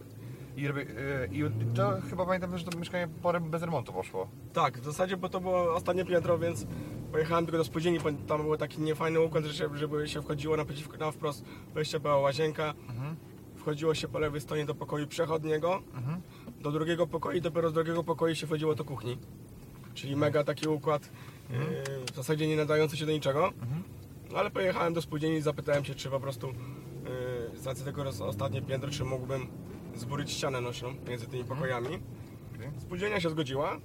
I, 0.56 0.68
robi, 0.68 0.80
yy, 0.80 1.28
I 1.32 1.74
to 1.76 1.92
chyba 2.10 2.26
pamiętam, 2.26 2.58
że 2.58 2.64
to 2.64 2.78
mieszkanie 2.78 3.08
parę 3.22 3.40
bez 3.40 3.62
remontu 3.62 3.92
poszło. 3.92 4.28
Tak, 4.52 4.78
w 4.80 4.84
zasadzie, 4.84 5.16
bo 5.16 5.28
to 5.28 5.40
było 5.40 5.74
ostatnie 5.74 6.04
piętro, 6.04 6.38
więc 6.38 6.66
pojechałem 7.12 7.44
tylko 7.46 7.58
do 7.58 7.64
spółdzielni, 7.64 8.00
bo 8.00 8.12
tam 8.26 8.42
był 8.42 8.56
taki 8.56 8.80
niefajny 8.80 9.20
układ, 9.20 9.44
że 9.44 9.54
się, 9.54 9.78
żeby 9.78 10.08
się 10.08 10.22
wchodziło 10.22 10.56
naprzeciwko, 10.56 10.96
na 10.96 11.10
wprost 11.10 11.44
wejścia 11.74 11.98
była 11.98 12.16
łazienka, 12.18 12.74
Mhm. 12.88 13.16
wchodziło 13.56 13.94
się 13.94 14.08
po 14.08 14.18
lewej 14.18 14.40
stronie 14.40 14.64
do 14.66 14.74
pokoju 14.74 15.06
przechodniego, 15.06 15.82
Mhm. 15.94 16.20
do 16.60 16.70
drugiego 16.72 17.06
pokoju 17.06 17.38
i 17.38 17.40
dopiero 17.40 17.70
z 17.70 17.72
drugiego 17.72 18.04
pokoju 18.04 18.34
się 18.34 18.46
wchodziło 18.46 18.74
do 18.74 18.84
kuchni. 18.84 19.18
Czyli 19.94 20.16
mega 20.16 20.44
taki 20.44 20.68
układ, 20.68 21.10
yy, 21.50 21.56
w 22.12 22.16
zasadzie 22.16 22.46
nie 22.46 22.56
nadający 22.56 22.96
się 22.96 23.06
do 23.06 23.12
niczego. 23.12 23.46
Mhm. 23.48 23.82
Ale 24.36 24.50
pojechałem 24.50 24.94
do 24.94 25.02
spółdzielni 25.02 25.36
i 25.36 25.40
zapytałem 25.40 25.84
się, 25.84 25.94
czy 25.94 26.10
po 26.10 26.20
prostu 26.20 26.52
z 27.60 27.66
racji 27.66 27.84
tego, 27.84 28.12
że 28.12 28.24
ostatnie 28.24 28.62
piętro, 28.62 28.90
czy 28.90 29.04
mógłbym 29.04 29.46
zburić 29.94 30.30
ścianę 30.30 30.60
nośną 30.60 30.94
między 31.08 31.26
tymi 31.26 31.44
pokojami. 31.44 31.88
Okej. 32.54 32.70
Spółdzielnia 32.78 33.20
się 33.20 33.30
zgodziła. 33.30 33.74
Yy, 33.74 33.80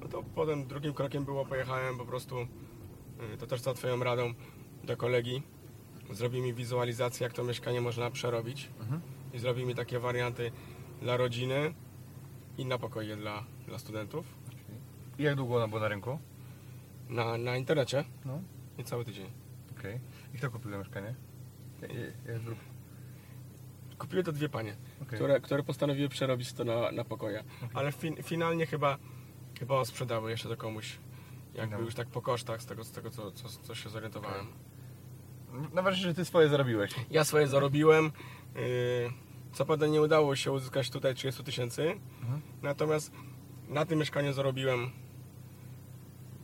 No 0.00 0.08
to 0.08 0.22
potem 0.34 0.66
drugim 0.66 0.94
krokiem 0.94 1.24
było, 1.24 1.46
pojechałem 1.46 1.98
po 1.98 2.04
prostu, 2.06 2.36
yy, 2.38 3.36
to 3.38 3.46
też 3.46 3.60
za 3.60 3.74
Twoją 3.74 4.04
radą, 4.04 4.34
do 4.84 4.96
kolegi. 4.96 5.42
Zrobi 6.10 6.40
mi 6.40 6.54
wizualizację, 6.54 7.24
jak 7.24 7.32
to 7.32 7.44
mieszkanie 7.44 7.80
można 7.80 8.10
przerobić. 8.10 8.68
Mhm. 8.80 9.00
I 9.32 9.38
zrobi 9.38 9.66
mi 9.66 9.74
takie 9.74 9.98
warianty 9.98 10.52
dla 11.02 11.16
rodziny 11.16 11.74
i 12.58 12.64
na 12.64 12.78
pokoje 12.78 13.16
dla, 13.16 13.44
dla 13.66 13.78
studentów. 13.78 14.26
I 15.18 15.22
jak 15.22 15.34
długo 15.36 15.56
ono 15.56 15.68
było 15.68 15.80
na 15.80 15.88
rynku? 15.88 16.18
Na, 17.08 17.38
na 17.38 17.56
internecie 17.56 18.04
No. 18.24 18.40
i 18.78 18.84
cały 18.84 19.04
tydzień. 19.04 19.26
Okej. 19.78 20.00
I 20.34 20.38
kto 20.38 20.50
kupił 20.50 20.70
to 20.70 20.78
mieszkanie? 20.78 21.14
Zrób- 22.44 22.58
Kupiły 23.98 24.22
to 24.22 24.32
dwie 24.32 24.48
panie, 24.48 24.76
Okej. 25.02 25.18
które, 25.18 25.40
które 25.40 25.62
postanowiły 25.62 26.08
przerobić 26.08 26.52
to 26.52 26.64
na, 26.64 26.92
na 26.92 27.04
pokoje. 27.04 27.44
Ale 27.74 27.92
fin, 27.92 28.16
finalnie 28.22 28.66
chyba, 28.66 28.98
chyba 29.58 29.84
sprzedały 29.84 30.30
jeszcze 30.30 30.48
to 30.48 30.56
komuś. 30.56 30.98
Jakby 31.54 31.70
Dobra. 31.70 31.84
już 31.84 31.94
tak 31.94 32.08
po 32.08 32.22
kosztach 32.22 32.62
z 32.62 32.66
tego, 32.66 32.84
z 32.84 32.90
tego 32.90 33.10
co, 33.10 33.32
co, 33.32 33.48
co 33.48 33.74
się 33.74 33.88
zorientowałem. 33.88 34.46
Najważniejsze, 35.74 36.08
że 36.08 36.14
Ty 36.14 36.24
swoje 36.24 36.48
zarobiłeś. 36.48 36.94
Ja 37.10 37.24
swoje 37.24 37.46
zarobiłem. 37.46 38.04
Yy, 38.54 38.60
co 39.52 39.66
prawda 39.66 39.86
nie 39.86 40.02
udało 40.02 40.36
się 40.36 40.52
uzyskać 40.52 40.90
tutaj 40.90 41.14
30 41.14 41.44
tysięcy. 41.44 41.82
Mhm. 42.22 42.40
Natomiast 42.62 43.12
na 43.68 43.84
tym 43.86 43.98
mieszkaniu 43.98 44.32
zarobiłem 44.32 44.90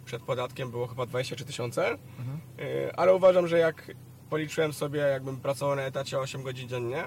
przed 0.04 0.22
podatkiem 0.22 0.70
było 0.70 0.86
chyba 0.86 1.06
23 1.06 1.44
tysiące. 1.44 1.88
Mhm. 2.18 2.40
Yy, 2.58 2.96
ale 2.96 3.14
uważam, 3.14 3.48
że 3.48 3.58
jak 3.58 3.90
policzyłem 4.30 4.72
sobie, 4.72 5.00
jakbym 5.00 5.36
pracował 5.36 5.76
na 5.76 5.82
etacie 5.82 6.18
8 6.18 6.42
godzin 6.42 6.68
dziennie, 6.68 7.04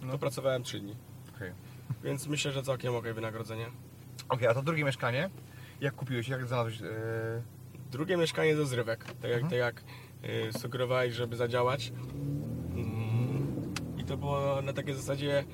to 0.00 0.06
No. 0.06 0.18
pracowałem 0.18 0.62
3 0.62 0.80
dni. 0.80 0.96
Okej. 1.36 1.52
Więc 2.04 2.26
myślę, 2.26 2.52
że 2.52 2.62
całkiem 2.62 2.94
okej 2.96 3.14
wynagrodzenie. 3.14 3.66
Okej, 4.28 4.48
a 4.48 4.54
to 4.54 4.62
drugie 4.62 4.84
mieszkanie? 4.84 5.30
Jak 5.80 5.94
kupiłeś? 5.94 6.28
Jak 6.28 6.46
znalazłeś? 6.46 6.80
Yy... 6.80 6.88
Drugie 7.90 8.16
mieszkanie 8.16 8.56
ze 8.56 8.66
zrywek, 8.66 9.04
tak 9.04 9.30
jak, 9.30 9.42
Mhm. 9.42 9.50
tak 9.50 9.58
jak 9.58 9.84
y, 10.48 10.58
sugerowałeś, 10.58 11.14
żeby 11.14 11.36
zadziałać. 11.36 11.92
Mm, 12.74 13.74
I 13.98 14.04
to 14.04 14.16
było 14.16 14.62
na 14.62 14.72
takiej 14.72 14.94
zasadzie, 14.94 15.44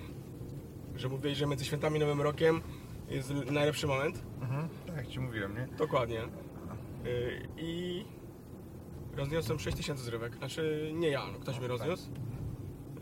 że 0.96 1.08
mówiłeś, 1.08 1.38
że 1.38 1.46
między 1.46 1.64
świętami 1.64 1.98
Nowym 2.00 2.20
Rokiem 2.20 2.60
jest 3.08 3.30
najlepszy 3.50 3.86
moment. 3.86 4.22
Mhm. 4.40 4.68
Tak 4.86 4.96
jak 4.96 5.06
Ci 5.06 5.20
mówiłem, 5.20 5.54
nie? 5.54 5.68
Dokładnie. 5.78 6.20
Y, 7.06 7.48
I 7.56 8.04
rozniosłem 9.16 9.58
6000 9.58 10.02
zrywek. 10.04 10.36
Znaczy 10.36 10.90
nie 10.94 11.08
ja, 11.08 11.26
no, 11.32 11.38
ktoś 11.38 11.60
mi 11.60 11.66
rozniósł. 11.66 12.10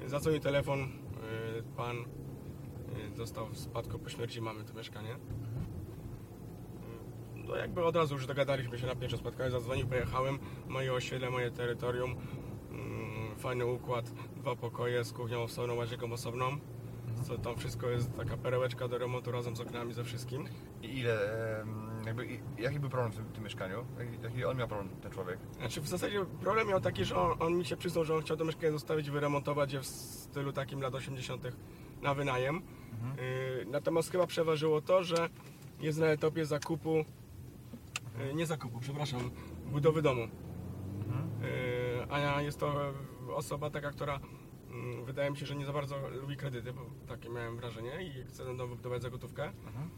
Y, 0.04 0.08
Zadzwonił 0.08 0.40
telefon, 0.40 0.80
y, 0.80 0.86
pan 1.76 1.96
y, 1.96 2.04
dostał 3.16 3.46
w 3.48 3.58
spadku 3.58 3.98
po 3.98 4.08
śmierci 4.08 4.40
mamy 4.40 4.64
to 4.64 4.74
mieszkanie. 4.74 5.14
Y, 5.14 5.18
No 7.34 7.56
jakby 7.56 7.84
od 7.84 7.96
razu 7.96 8.14
już 8.14 8.26
dogadaliśmy 8.26 8.78
się 8.78 8.86
na 8.86 8.94
pierwszym 8.94 9.18
spotkaniu, 9.18 9.50
zadzwonił, 9.50 9.86
pojechałem, 9.86 10.38
moje 10.68 10.92
osiedle, 10.92 11.30
moje 11.30 11.50
terytorium, 11.50 12.14
fajny 13.38 13.66
układ, 13.66 14.10
dwa 14.36 14.56
pokoje 14.56 15.04
z 15.04 15.12
kuchnią 15.12 15.42
osobną, 15.42 15.74
łazienką 15.74 16.12
osobną. 16.12 16.44
Co 17.22 17.38
tam 17.38 17.56
wszystko 17.56 17.88
jest 17.88 18.16
taka 18.16 18.36
perełeczka 18.36 18.88
do 18.88 18.98
remontu 18.98 19.32
razem 19.32 19.56
z 19.56 19.60
oknami, 19.60 19.92
ze 19.92 20.04
wszystkim. 20.04 20.48
I 20.82 20.98
ile, 20.98 21.18
jakby, 22.06 22.26
jaki 22.58 22.80
był 22.80 22.90
problem 22.90 23.12
w 23.12 23.16
tym, 23.16 23.24
tym 23.24 23.44
mieszkaniu? 23.44 23.86
Jaki, 23.98 24.22
jaki 24.22 24.44
on 24.44 24.56
miał 24.56 24.68
problem, 24.68 24.88
ten 25.00 25.10
człowiek? 25.12 25.38
Znaczy 25.58 25.80
w 25.80 25.88
zasadzie 25.88 26.24
problem 26.40 26.68
miał 26.68 26.80
taki, 26.80 27.04
że 27.04 27.16
on, 27.16 27.42
on 27.42 27.54
mi 27.54 27.64
się 27.64 27.76
przyznał, 27.76 28.04
że 28.04 28.14
on 28.14 28.22
chciał 28.22 28.36
to 28.36 28.44
mieszkanie 28.44 28.72
zostawić, 28.72 29.10
wyremontować 29.10 29.72
je 29.72 29.80
w 29.80 29.86
stylu 29.86 30.52
takim 30.52 30.80
lat 30.80 30.94
80. 30.94 31.42
na 32.02 32.14
wynajem. 32.14 32.62
Mhm. 32.92 33.16
Yy, 33.16 33.66
natomiast 33.70 34.12
chyba 34.12 34.26
przeważyło 34.26 34.80
to, 34.80 35.04
że 35.04 35.28
jest 35.80 35.98
na 35.98 36.06
etapie 36.06 36.46
zakupu, 36.46 37.04
yy, 38.26 38.34
nie 38.34 38.46
zakupu, 38.46 38.80
przepraszam, 38.80 39.30
budowy 39.66 40.02
domu. 40.02 40.28
Mhm. 40.98 41.30
Yy, 41.42 42.06
a 42.10 42.42
jest 42.42 42.60
to 42.60 42.92
osoba 43.36 43.70
taka, 43.70 43.90
która 43.90 44.20
wydaje 45.04 45.30
mi 45.30 45.36
się, 45.36 45.46
że 45.46 45.56
nie 45.56 45.66
za 45.66 45.72
bardzo 45.72 46.08
lubi 46.08 46.36
kredyty, 46.36 46.72
bo 46.72 46.80
takie 47.08 47.28
miałem 47.28 47.56
wrażenie 47.56 48.02
i 48.02 48.24
chce 48.24 48.44
ten 48.44 48.56
dom 48.56 48.68
wybudować 48.68 49.02
za 49.02 49.10
gotówkę. 49.10 49.44
Mhm. 49.44 49.90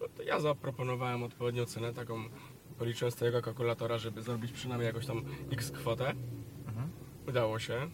No 0.00 0.08
to 0.16 0.22
ja 0.22 0.40
zaproponowałem 0.40 1.22
odpowiednią 1.22 1.64
cenę, 1.64 1.92
taką 1.92 2.24
policzyłem 2.78 3.12
z 3.12 3.14
tego 3.14 3.42
kalkulatora, 3.42 3.98
żeby 3.98 4.22
zrobić 4.22 4.52
przynajmniej 4.52 4.86
jakąś 4.86 5.06
tam 5.06 5.24
x 5.52 5.70
kwotę. 5.70 6.10
Mhm. 6.66 6.90
Udało 7.28 7.58
się. 7.58 7.90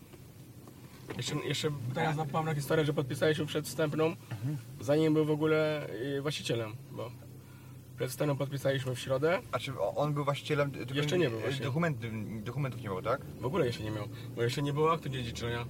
Jeszcze, 1.16 1.34
jeszcze 1.34 1.70
teraz 1.94 2.16
napomnę 2.16 2.50
na 2.50 2.54
historię, 2.54 2.84
że 2.84 2.92
podpisaliśmy 2.92 3.46
przedwstępną, 3.46 4.16
zanim 4.80 5.14
był 5.14 5.24
w 5.24 5.30
ogóle 5.30 5.88
yy, 6.02 6.22
właścicielem, 6.22 6.76
bo 6.92 7.10
przedwstępną 7.98 8.36
podpisaliśmy 8.36 8.94
w 8.94 8.98
środę, 8.98 9.40
A 9.52 9.58
czy 9.58 9.72
on 9.96 10.14
był 10.14 10.24
właścicielem? 10.24 10.72
Jeszcze 10.94 11.18
nie 11.18 11.30
był 11.30 11.40
właśnie. 11.40 11.64
Dokumenty, 11.64 12.10
dokumentów 12.44 12.80
nie 12.82 12.88
było, 12.88 13.02
tak? 13.02 13.20
w 13.40 13.46
ogóle 13.46 13.66
jeszcze 13.66 13.82
nie 13.82 13.90
miał, 13.90 14.04
bo 14.36 14.42
jeszcze 14.42 14.62
nie 14.62 14.72
było 14.72 14.92
aktu 14.92 15.08
dziedziczenia. 15.08 15.66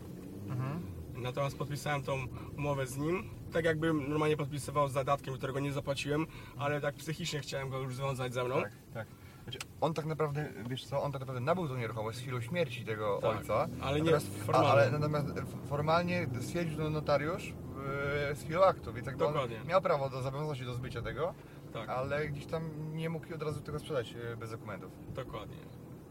Mhm. 0.49 0.83
Natomiast 1.15 1.59
podpisałem 1.59 2.03
tą 2.03 2.27
umowę 2.57 2.87
z 2.87 2.97
nim, 2.97 3.31
tak 3.53 3.65
jakbym 3.65 4.09
normalnie 4.11 4.37
podpisywał 4.37 4.89
z 4.89 4.93
zadatkiem, 4.93 5.35
którego 5.35 5.61
nie 5.61 5.73
zapłaciłem, 5.73 6.27
ale 6.59 6.81
tak 6.81 6.95
psychicznie 6.95 7.41
chciałem 7.41 7.71
go 7.71 7.79
już 7.79 7.95
związać 7.95 8.35
ze 8.35 8.45
mną. 8.45 8.63
Tak, 8.63 8.73
tak. 8.95 9.07
Znaczy, 9.43 9.59
on 9.81 9.95
tak 9.95 10.07
naprawdę, 10.07 10.49
wiesz 10.69 10.85
co, 10.85 11.03
on 11.03 11.13
tak 11.13 11.21
naprawdę 11.21 11.41
nabył 11.41 11.69
tą 11.69 11.77
nieruchomość 11.77 12.19
z 12.19 12.21
chwilą 12.21 12.41
śmierci 12.41 12.85
tego 12.85 13.19
Tak, 13.23 13.39
ojca. 13.41 13.69
ale 13.81 13.97
nie 14.01 14.11
natomiast, 14.11 14.39
formalnie. 14.45 14.69
A, 14.69 14.73
ale 14.73 14.91
natomiast 14.91 15.27
formalnie 15.69 16.27
stwierdził 16.41 16.79
to 16.79 16.91
notariusz 16.91 17.47
yy, 17.47 18.35
z 18.37 18.43
chwilą 18.45 18.65
aktu, 18.65 18.93
więc 18.93 19.07
jakby 19.07 19.27
on 19.27 19.33
Dokładnie. 19.33 19.61
miał 19.69 19.83
prawo 19.83 20.11
do 20.11 20.23
zobowiązać 20.23 20.59
się 20.59 20.65
do 20.65 20.75
zbycia 20.75 21.03
tego, 21.03 21.35
Tak. 21.73 21.89
ale 21.89 22.29
gdzieś 22.29 22.47
tam 22.47 22.63
nie 22.97 23.11
mógł 23.11 23.35
od 23.35 23.43
razu 23.43 23.61
tego 23.61 23.79
sprzedać 23.79 24.13
yy, 24.13 24.37
bez 24.37 24.51
dokumentów. 24.51 24.93
Dokładnie, 25.15 25.57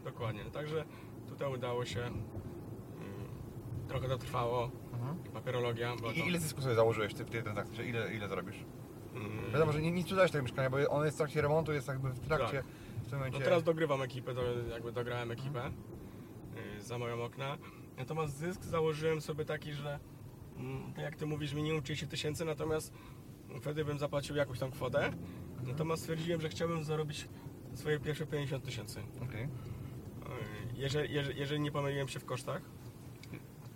dokładnie. 0.04 0.44
Także 0.44 0.84
tutaj 1.28 1.52
udało 1.54 1.84
się. 1.84 2.00
mm, 2.00 2.18
Trochę 3.88 4.08
to 4.08 4.18
trwało, 4.18 4.70
papierologia, 5.32 5.96
bo 5.96 6.02
to, 6.02 6.12
I 6.12 6.28
ile 6.28 6.38
zysku 6.38 6.60
sobie 6.62 6.74
założyłeś 6.74 7.12
w 7.12 7.16
tej, 7.16 7.26
w 7.26 7.30
tej 7.30 7.42
transakcji? 7.42 7.88
Ile, 7.88 8.14
ile 8.14 8.28
zarobisz? 8.28 8.64
mm, 9.14 9.52
Wiadomo, 9.52 9.72
że 9.72 9.80
nie, 9.82 9.90
nie 9.90 10.02
sprzedałeś 10.02 10.30
tego 10.30 10.42
mieszkania, 10.42 10.70
bo 10.70 10.88
on 10.88 11.04
jest 11.04 11.16
w 11.16 11.18
trakcie 11.18 11.40
remontu, 11.42 11.72
jest 11.72 11.88
jakby 11.88 12.10
w 12.10 12.20
trakcie, 12.20 12.56
Tak. 12.56 12.66
w 13.06 13.10
tym 13.10 13.18
momencie... 13.18 13.38
No 13.38 13.44
teraz 13.44 13.62
dogrywam 13.62 14.02
ekipę, 14.02 14.34
do, 14.34 14.42
jakby 14.70 14.92
dograłem 14.92 15.30
ekipę 15.30 15.70
y, 16.76 16.82
za 16.82 16.98
moją 16.98 17.24
okna. 17.24 17.58
Natomiast 17.96 18.36
zysk 18.36 18.64
założyłem 18.64 19.20
sobie 19.20 19.44
taki, 19.44 19.72
że 19.72 19.98
mm, 20.56 20.92
tak 20.92 21.04
jak 21.04 21.16
ty 21.16 21.26
mówisz, 21.26 21.54
minimum 21.54 21.82
30 21.82 22.06
tysięcy, 22.08 22.44
natomiast 22.44 22.92
wtedy 23.60 23.84
bym 23.84 23.98
zapłacił 23.98 24.36
jakąś 24.36 24.58
tam 24.58 24.70
kwotę. 24.70 25.10
Natomiast 25.66 26.02
stwierdziłem, 26.02 26.40
że 26.40 26.48
chciałbym 26.48 26.84
zarobić 26.84 27.28
swoje 27.74 28.00
pierwsze 28.00 28.26
50 28.26 28.64
tysięcy. 28.64 29.00
Okej. 29.22 29.42
Y, 29.44 29.48
Jeżeli, 30.76 31.14
jeżeli, 31.14 31.38
jeżeli 31.40 31.60
nie 31.60 31.70
pomyliłem 31.72 32.08
się 32.08 32.20
w 32.20 32.24
kosztach, 32.24 32.62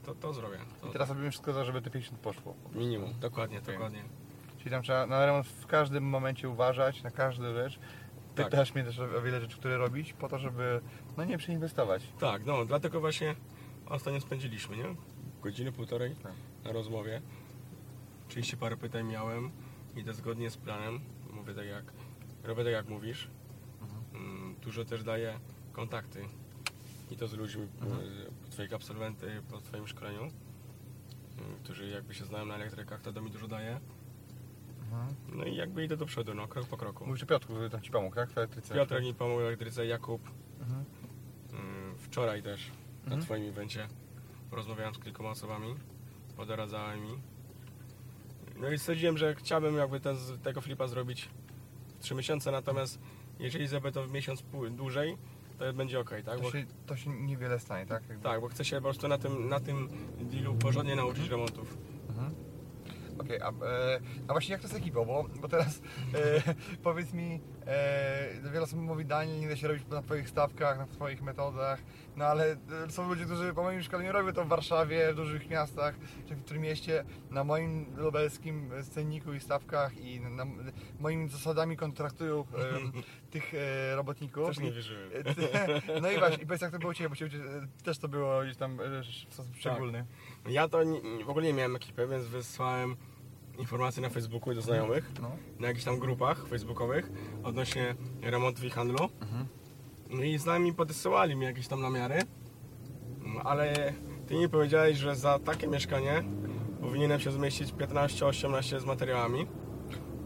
to, 0.04 0.14
to 0.14 0.32
zrobię. 0.32 0.58
To 0.80 0.88
I 0.88 0.92
teraz 0.92 1.08
robimy 1.08 1.30
wszystko, 1.30 1.52
za, 1.52 1.64
żeby 1.64 1.82
te 1.82 1.90
50 1.90 2.18
poszło. 2.20 2.54
minimum, 2.74 3.12
dokładnie, 3.20 3.58
Okej. 3.58 3.74
dokładnie. 3.74 4.02
Czyli 4.58 4.70
tam 4.70 4.82
trzeba 4.82 5.06
na 5.06 5.26
remont 5.26 5.46
w 5.46 5.66
każdym 5.66 6.04
momencie 6.04 6.48
uważać, 6.48 7.02
na 7.02 7.10
każdą 7.10 7.52
rzecz. 7.54 7.78
Tak. 8.34 8.50
Pytasz 8.50 8.74
mnie 8.74 8.84
też 8.84 8.98
o 8.98 9.22
wiele 9.22 9.40
rzeczy, 9.40 9.56
które 9.58 9.76
robić, 9.78 10.12
po 10.12 10.28
to, 10.28 10.38
żeby 10.38 10.80
no 11.16 11.24
nie 11.24 11.38
przeinwestować. 11.38 12.02
Tak, 12.20 12.46
no 12.46 12.64
dlatego 12.64 13.00
właśnie 13.00 13.34
ostatnio 13.86 14.20
spędziliśmy, 14.20 14.76
nie? 14.76 14.84
Godziny, 15.42 15.72
półtorej 15.72 16.14
Tak. 16.22 16.32
na 16.64 16.72
rozmowie. 16.72 17.22
30 18.28 18.56
parę 18.56 18.76
pytań 18.76 19.06
miałem, 19.06 19.50
idę 19.96 20.14
zgodnie 20.14 20.50
z 20.50 20.56
planem, 20.56 21.00
mówię 21.32 21.54
tak 21.54 21.66
jak, 21.66 21.84
robię 22.44 22.64
tak 22.64 22.72
jak 22.72 22.88
mówisz. 22.88 23.28
Mm, 24.14 24.54
Dużo 24.62 24.84
też 24.84 25.04
daję 25.04 25.38
kontakty 25.72 26.24
i 27.10 27.16
to 27.16 27.28
z 27.28 27.32
ludźmi, 27.34 27.68
Mhm. 27.80 28.00
e, 28.46 28.50
twoich 28.50 28.72
absolwenty 28.72 29.42
po 29.50 29.58
twoim 29.58 29.86
szkoleniu, 29.88 30.22
e, 30.24 30.30
którzy 31.64 31.86
jakby 31.88 32.14
się 32.14 32.24
znają 32.24 32.46
na 32.46 32.54
elektrykach, 32.54 33.00
to 33.02 33.12
do 33.12 33.22
mi 33.22 33.30
dużo 33.30 33.48
daje. 33.48 33.80
No 35.32 35.44
i 35.44 35.56
jakby 35.56 35.84
idę 35.84 35.96
do 35.96 36.06
przodu, 36.06 36.34
no 36.34 36.48
krok 36.48 36.66
po 36.66 36.76
kroku. 36.76 37.06
Mówisz 37.06 37.22
o 37.22 37.26
Piotrku, 37.26 37.52
który 37.52 37.70
tam 37.70 37.80
Ci 37.82 37.90
pomógł, 37.90 38.14
tak? 38.14 38.30
W 38.30 38.38
elektryce. 38.38 38.74
Piotrek 38.74 39.04
mi 39.04 39.14
pomógł 39.14 39.40
w 39.40 39.44
elektryce, 39.44 39.86
Jakub, 39.86 40.22
Mhm. 40.60 40.84
mm, 41.52 41.98
wczoraj 41.98 42.42
też 42.42 42.70
na 43.00 43.04
Mhm. 43.04 43.22
twoim 43.22 43.48
evencie 43.48 43.88
porozmawiałem 44.50 44.94
z 44.94 44.98
kilkoma 44.98 45.30
osobami, 45.30 45.74
podoradzałem 46.36 47.00
mi. 47.02 47.10
No 48.60 48.70
i 48.70 48.78
stwierdziłem, 48.78 49.18
że 49.18 49.34
chciałbym 49.34 49.76
jakby 49.76 50.00
ten, 50.00 50.16
tego 50.42 50.60
flipa 50.60 50.86
zrobić 50.86 51.28
w 51.98 52.02
3 52.02 52.14
miesiące, 52.14 52.52
natomiast 52.52 52.98
jeżeli 53.38 53.66
zrobię 53.66 53.92
to 53.92 54.04
w 54.04 54.12
miesiąc 54.12 54.44
dłużej, 54.70 55.16
to 55.58 55.72
będzie 55.72 56.00
ok, 56.00 56.10
tak? 56.10 56.36
To 56.36 56.42
Bo, 56.42 56.50
się, 56.50 56.64
to 56.86 56.96
się 56.96 57.10
niewiele 57.10 57.58
stanie, 57.58 57.86
tak? 57.86 58.08
Jakby. 58.08 58.24
tak, 58.24 58.40
bo 58.40 58.48
chcę 58.48 58.64
się 58.64 58.76
po 58.76 58.82
prostu 58.82 59.08
na 59.08 59.18
tym, 59.18 59.48
na 59.48 59.60
tym 59.60 59.88
dealu 60.20 60.54
porządnie 60.54 60.96
nauczyć 60.96 61.28
remontów. 61.28 61.78
Mhm. 62.08 62.34
Okej, 63.18 63.40
a, 63.40 63.48
e, 63.48 64.00
a 64.28 64.32
właśnie 64.32 64.52
jak 64.52 64.62
to 64.62 64.68
z 64.68 64.74
ekipą, 64.74 65.04
bo, 65.04 65.24
bo 65.40 65.48
teraz 65.48 65.82
e, 66.14 66.54
powiedz 66.82 67.12
mi, 67.12 67.40
e, 67.66 68.50
wiele 68.52 68.62
osób 68.62 68.78
mówi 68.78 69.04
Daniel, 69.04 69.40
nie 69.40 69.48
da 69.48 69.56
się 69.56 69.68
robić 69.68 69.86
na 69.86 70.02
twoich 70.02 70.28
stawkach, 70.28 70.78
na 70.78 70.86
twoich 70.86 71.22
metodach, 71.22 71.80
no 72.16 72.24
ale 72.24 72.56
e, 72.86 72.90
są 72.90 73.08
ludzie, 73.08 73.24
którzy 73.24 73.54
po 73.54 73.62
moim 73.62 73.82
szkoleniu 73.82 74.12
robią 74.12 74.32
to 74.32 74.44
w 74.44 74.48
Warszawie, 74.48 75.12
w 75.12 75.16
dużych 75.16 75.50
miastach, 75.50 75.94
czy 76.28 76.34
w 76.34 76.44
którym 76.44 76.62
mieście, 76.62 77.04
na 77.30 77.44
moim 77.44 77.96
lubelskim 77.96 78.70
scenniku 78.82 79.34
i 79.34 79.40
stawkach 79.40 79.98
i 79.98 80.20
na, 80.20 80.46
moimi 81.00 81.28
zasadami 81.28 81.76
kontraktują 81.76 82.40
e, 82.40 82.44
tych 83.32 83.54
e, 83.54 83.96
robotników. 83.96 84.46
Też 84.46 84.58
nie 84.58 84.72
wierzyłem. 84.72 85.10
No 86.02 86.10
i 86.10 86.18
właśnie, 86.18 86.42
i 86.42 86.46
powiedz 86.46 86.62
jak 86.62 86.72
to 86.72 86.78
było 86.78 86.90
u 86.90 86.94
Ciebie, 86.94 87.08
bo 87.08 87.16
Ciebie 87.16 87.38
e, 87.38 87.84
też 87.84 87.98
to 87.98 88.08
było 88.08 88.42
gdzieś 88.42 88.56
tam 88.56 88.80
e, 88.80 89.02
w 89.02 89.34
sposób 89.34 89.56
szczególny. 89.56 90.04
Ja 90.48 90.68
to 90.68 90.84
nie, 90.84 91.24
w 91.24 91.30
ogóle 91.30 91.46
nie 91.46 91.52
miałem 91.52 91.76
ekipy, 91.76 92.06
więc 92.06 92.24
wysłałem 92.24 92.96
informacje 93.62 94.02
na 94.02 94.08
Facebooku 94.08 94.52
i 94.52 94.54
do 94.54 94.62
znajomych, 94.62 95.10
No. 95.22 95.30
na 95.60 95.66
jakichś 95.68 95.84
tam 95.84 95.98
grupach 95.98 96.46
facebookowych 96.46 97.10
odnośnie 97.44 97.94
remontów 98.22 98.64
i 98.64 98.70
handlu. 98.70 99.04
Mhm. 99.20 99.46
No 100.10 100.22
i 100.22 100.38
znajomi 100.38 100.72
podsyłali 100.74 101.36
mi 101.36 101.44
jakieś 101.44 101.68
tam 101.68 101.80
namiary, 101.80 102.18
ale 103.44 103.92
ty 104.26 104.34
mi 104.34 104.48
powiedziałeś, 104.48 104.98
że 104.98 105.16
za 105.16 105.38
takie 105.38 105.68
mieszkanie 105.68 106.22
powinienem 106.80 107.20
się 107.20 107.30
zmieścić 107.30 107.72
15-18 107.72 108.80
z 108.80 108.84
materiałami. 108.84 109.46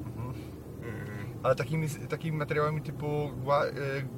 Mhm. 0.07 0.35
Yy, 0.83 1.39
Ale 1.43 1.55
takimi, 1.55 1.89
takimi 2.09 2.37
materiałami 2.39 2.83
typu 2.83 3.31
gła, 3.45 3.67
y, 3.67 3.71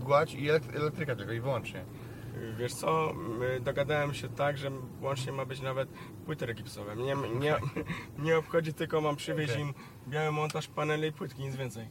gładź 0.05 0.35
i 0.35 0.39
elek- 0.51 0.77
elektryka 0.77 1.17
tylko 1.17 1.33
i 1.33 1.41
wyłącznie. 1.41 1.85
Wiesz 2.59 2.75
co, 2.75 3.15
yy, 3.41 3.61
dogadałem 3.61 4.15
się 4.15 4.29
tak, 4.29 4.59
że 4.59 4.71
łącznie 5.01 5.33
ma 5.33 5.45
być 5.45 5.61
nawet 5.61 5.89
płyty 6.27 6.47
regipsowe. 6.47 6.97
Mnie 6.97 7.15
nie, 7.41 7.57
nie 8.25 8.39
obchodzi 8.39 8.75
tylko, 8.75 9.01
mam 9.01 9.17
przywieźć 9.17 9.53
Okej. 9.53 9.63
im 9.63 9.75
biały 10.09 10.33
montaż 10.33 10.69
paneli 10.69 11.09
i 11.09 11.13
płytki, 11.13 11.43
nic 11.43 11.57
więcej. 11.57 11.89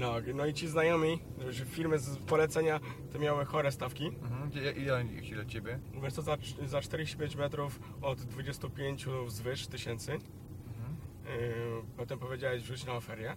No, 0.00 0.14
no 0.34 0.46
i 0.46 0.54
ci 0.54 0.68
znajomi, 0.68 1.18
że 1.48 1.64
firmy 1.64 1.98
z 1.98 2.16
polecenia, 2.18 2.80
to 3.12 3.18
miały 3.18 3.44
chore 3.44 3.72
stawki. 3.72 4.06
Mhm. 4.06 4.52
Ile, 4.52 4.72
ile, 4.72 5.04
ile 5.22 5.46
ciebie? 5.46 5.78
Wiesz 6.02 6.12
co, 6.12 6.22
za, 6.22 6.36
za 6.66 6.80
45 6.80 7.36
metrów 7.36 7.80
od 8.02 8.20
25 8.20 9.06
wzwyż 9.26 9.66
tysięcy. 9.66 10.12
Mhm. 10.12 10.96
Yy, 11.40 11.82
potem 11.96 12.18
powiedziałeś 12.18 12.62
wrzuć 12.62 12.84
na 12.84 12.92
oferię. 12.92 13.36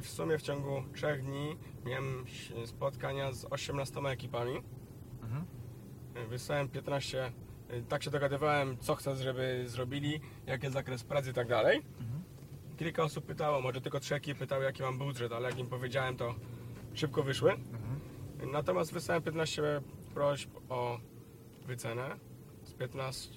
I 0.00 0.02
w 0.02 0.08
sumie 0.08 0.38
w 0.38 0.42
ciągu 0.42 0.82
3 0.94 1.18
dni 1.22 1.56
miałem 1.84 2.24
spotkania 2.66 3.32
z 3.32 3.46
18 3.50 4.00
ekipami. 4.00 4.62
Mhm. 5.22 5.46
Wysłałem 6.28 6.68
15, 6.68 7.32
yy, 7.70 7.82
tak 7.82 8.02
się 8.02 8.10
dogadywałem, 8.10 8.78
co 8.78 8.94
chcę, 8.94 9.16
żeby 9.16 9.64
zrobili, 9.66 10.20
jaki 10.46 10.64
jest 10.64 10.74
zakres 10.74 11.04
pracy 11.04 11.30
i 11.30 11.32
tak 11.32 11.48
dalej. 11.48 11.82
Mhm. 12.00 12.22
Kilka 12.76 13.02
osób 13.02 13.26
pytało, 13.26 13.60
może 13.60 13.80
tylko 13.80 14.00
trzy 14.00 14.14
ekipy 14.14 14.40
pytały, 14.40 14.64
jaki 14.64 14.82
mam 14.82 14.98
budżet, 14.98 15.32
ale 15.32 15.48
jak 15.48 15.58
im 15.58 15.66
powiedziałem, 15.66 16.16
to 16.16 16.34
szybko 16.94 17.22
wyszły. 17.22 17.52
Mhm. 17.52 18.52
Natomiast 18.52 18.92
wysłałem 18.92 19.22
15 19.22 19.62
prośb 20.14 20.50
o 20.68 20.98
wycenę. 21.66 22.16
Z 22.62 22.74
15 22.74 23.34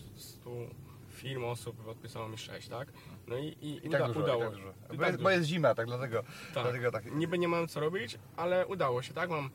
firm 1.09 1.43
osób 1.43 1.87
odpisało 1.87 2.29
mi 2.29 2.37
6, 2.37 2.67
tak? 2.67 2.93
No 3.33 3.39
i, 3.39 3.47
i, 3.47 3.85
I 3.85 3.87
uda, 3.89 3.97
tak 3.99 4.07
dużo, 4.07 4.19
udało 4.19 4.43
i 4.43 4.45
tak 4.45 4.55
dużo. 4.55 4.69
I 4.69 4.97
Bo, 4.97 5.03
tak 5.03 5.11
jest, 5.11 5.23
bo 5.23 5.29
jest 5.29 5.45
zima, 5.47 5.75
tak 5.75 5.85
dlatego. 5.87 6.23
Tak. 6.53 6.63
dlatego 6.63 6.91
tak. 6.91 7.15
Niby 7.15 7.39
nie 7.39 7.47
mam 7.47 7.67
co 7.67 7.79
robić, 7.79 8.19
ale 8.37 8.67
udało 8.67 9.01
się, 9.01 9.13
tak? 9.13 9.29
Mam, 9.29 9.49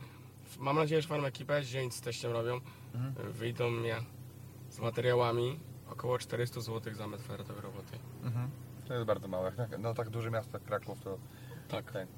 mam 0.58 0.76
nadzieję, 0.76 1.02
że 1.02 1.08
mam 1.08 1.24
ekipę, 1.24 1.64
dzień 1.64 1.90
z 1.90 2.00
teściem 2.00 2.32
robią. 2.32 2.60
Mhm. 2.94 3.32
Wyjdą 3.32 3.70
mnie 3.70 3.96
z 4.70 4.78
materiałami 4.80 5.60
około 5.90 6.18
400 6.18 6.60
zł 6.60 6.94
za 6.94 7.06
metr 7.06 7.24
kwadratowy 7.24 7.60
roboty. 7.60 7.98
Mhm. 8.24 8.50
To 8.88 8.94
jest 8.94 9.06
bardzo 9.06 9.28
małe. 9.28 9.52
Tak- 9.52 9.78
No 9.78 9.94
tak 9.94 10.10
duże 10.10 10.30
miasto 10.30 10.50
jak 10.58 10.62
Kraków 10.64 11.00
to 11.00 11.18
Tak. 11.68 11.92
tak. 11.92 12.08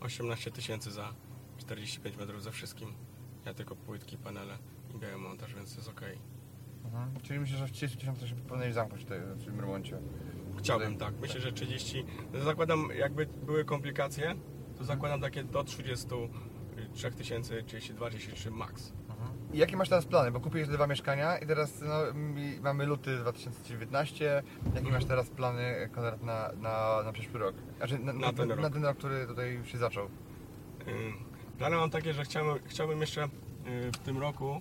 18 0.00 0.50
tysięcy 0.50 0.90
za 0.90 1.14
45 1.58 2.16
metrów 2.16 2.42
ze 2.42 2.50
wszystkim. 2.52 2.94
Ja 3.46 3.54
tylko 3.54 3.76
płytki, 3.76 4.16
panele 4.16 4.58
i 4.94 4.98
biały 4.98 5.18
montaż, 5.18 5.54
więc 5.54 5.76
jest 5.76 5.88
okej. 5.88 6.18
Mhm. 6.84 7.20
Czyli 7.22 7.40
myślę, 7.40 7.58
że 7.58 7.66
w 7.66 7.72
30 7.72 7.98
tysięcy 7.98 8.28
się 8.28 8.34
powinieneś 8.34 8.74
zamknąć 8.74 9.02
tutaj, 9.04 9.20
w 9.20 9.44
tym 9.44 9.60
remoncie. 9.60 9.98
Chciałbym, 10.58 10.96
tak. 10.96 11.14
Myślę, 11.20 11.40
że 11.40 11.52
30. 11.52 12.04
Zakładam, 12.44 12.88
jakby 12.98 13.26
były 13.26 13.64
komplikacje, 13.64 14.34
to 14.78 14.84
zakładam 14.84 15.20
takie 15.20 15.44
do 15.44 15.64
33 15.64 17.10
tysięcy, 17.10 17.62
32, 17.66 18.10
33 18.10 18.50
max. 18.50 18.92
I 19.52 19.58
jakie 19.58 19.76
masz 19.76 19.88
teraz 19.88 20.06
plany? 20.06 20.30
Bo 20.30 20.40
kupiłeś 20.40 20.68
dwa 20.68 20.86
mieszkania 20.86 21.38
i 21.38 21.46
teraz 21.46 21.80
no, 21.80 21.94
mamy 22.62 22.86
luty 22.86 23.18
2019. 23.18 24.42
Jakie 24.74 24.90
masz 24.92 25.04
teraz 25.04 25.30
plany, 25.30 25.88
Konrad, 25.92 26.22
na, 26.22 26.50
na, 26.60 27.02
na 27.04 27.12
przyszły 27.12 27.40
rok? 27.40 27.54
Znaczy 27.76 27.98
na, 27.98 28.12
Na 28.12 28.32
ten 28.32 28.50
rok. 28.50 28.60
na 28.60 28.70
ten 28.70 28.84
rok, 28.84 28.96
który 28.98 29.26
tutaj 29.26 29.54
już 29.54 29.68
się 29.72 29.78
zaczął. 29.78 30.08
Plany 31.58 31.76
mam 31.76 31.90
takie, 31.90 32.12
że 32.12 32.24
chciałbym, 32.24 32.58
chciałbym 32.66 33.00
jeszcze 33.00 33.20
yy, 33.20 33.92
w 33.92 33.98
tym 33.98 34.18
roku, 34.18 34.60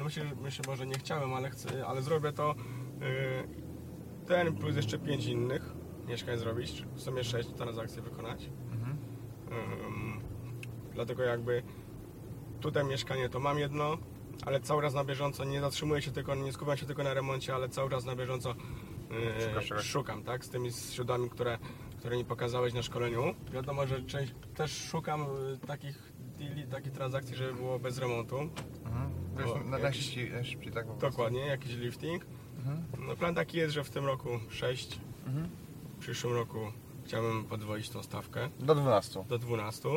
no 0.00 0.04
myślę, 0.04 0.24
myślę 0.42 0.64
może 0.68 0.86
nie 0.86 0.94
chciałem, 0.98 1.34
ale, 1.34 1.50
chcę, 1.50 1.86
ale 1.86 2.02
zrobię 2.02 2.32
to 2.32 2.54
yy, 3.00 3.06
ten 4.26 4.56
plus 4.56 4.76
jeszcze 4.76 4.98
5 4.98 5.26
innych 5.26 5.72
mieszkań 6.08 6.38
zrobić, 6.38 6.84
w 6.94 7.00
sumie 7.00 7.24
6 7.24 7.48
transakcji 7.48 8.02
wykonać. 8.02 8.50
Mhm. 8.72 8.98
Dlatego 10.94 11.22
jakby 11.22 11.62
tutaj 12.60 12.84
mieszkanie 12.84 13.28
to 13.28 13.40
mam 13.40 13.58
jedno, 13.58 13.98
ale 14.46 14.60
cały 14.60 14.82
raz 14.82 14.94
na 14.94 15.04
bieżąco 15.04 15.44
nie 15.44 15.60
zatrzymuję 15.60 16.02
się 16.02 16.10
tylko, 16.10 16.34
nie 16.34 16.52
skupiam 16.52 16.76
się 16.76 16.86
tylko 16.86 17.02
na 17.02 17.14
remoncie, 17.14 17.54
ale 17.54 17.68
cały 17.68 17.90
czas 17.90 18.04
na 18.04 18.16
bieżąco 18.16 18.54
Szukasz 19.48 19.68
czegoś. 19.68 19.84
szukam, 19.84 20.22
tak? 20.22 20.44
Z 20.44 20.50
tymi 20.50 20.72
siódami, 20.72 21.30
które, 21.30 21.58
które 21.98 22.16
mi 22.16 22.24
pokazałeś 22.24 22.74
na 22.74 22.82
szkoleniu. 22.82 23.34
Wiadomo, 23.52 23.86
że 23.86 24.02
część, 24.02 24.34
też 24.54 24.88
szukam 24.88 25.20
yy, 25.20 25.58
takich 25.66 26.12
deali, 26.38 26.66
takich 26.66 26.92
transakcji, 26.92 27.36
żeby 27.36 27.54
było 27.54 27.78
bez 27.78 27.98
remontu. 27.98 28.50
Mhm. 28.90 29.10
Wiesz, 29.38 29.46
O, 29.46 29.54
na, 29.54 29.78
jakiś- 29.78 29.82
najszybciej, 29.82 30.30
najszybciej, 30.32 30.72
tak. 30.72 30.86
Dokładnie, 30.98 31.40
jakiś 31.40 31.74
lifting. 31.74 32.26
Mhm. 32.58 32.84
No, 33.08 33.16
plan 33.16 33.34
taki 33.34 33.56
jest, 33.58 33.74
że 33.74 33.84
w 33.84 33.90
tym 33.90 34.04
roku 34.06 34.28
6, 34.50 35.00
Mhm. 35.26 35.48
w 35.96 35.98
przyszłym 35.98 36.32
roku 36.34 36.58
chciałbym 37.04 37.44
podwoić 37.44 37.90
tą 37.90 38.02
stawkę. 38.02 38.48
Do 38.60 38.74
12. 38.74 39.24
do 39.28 39.38
12, 39.38 39.88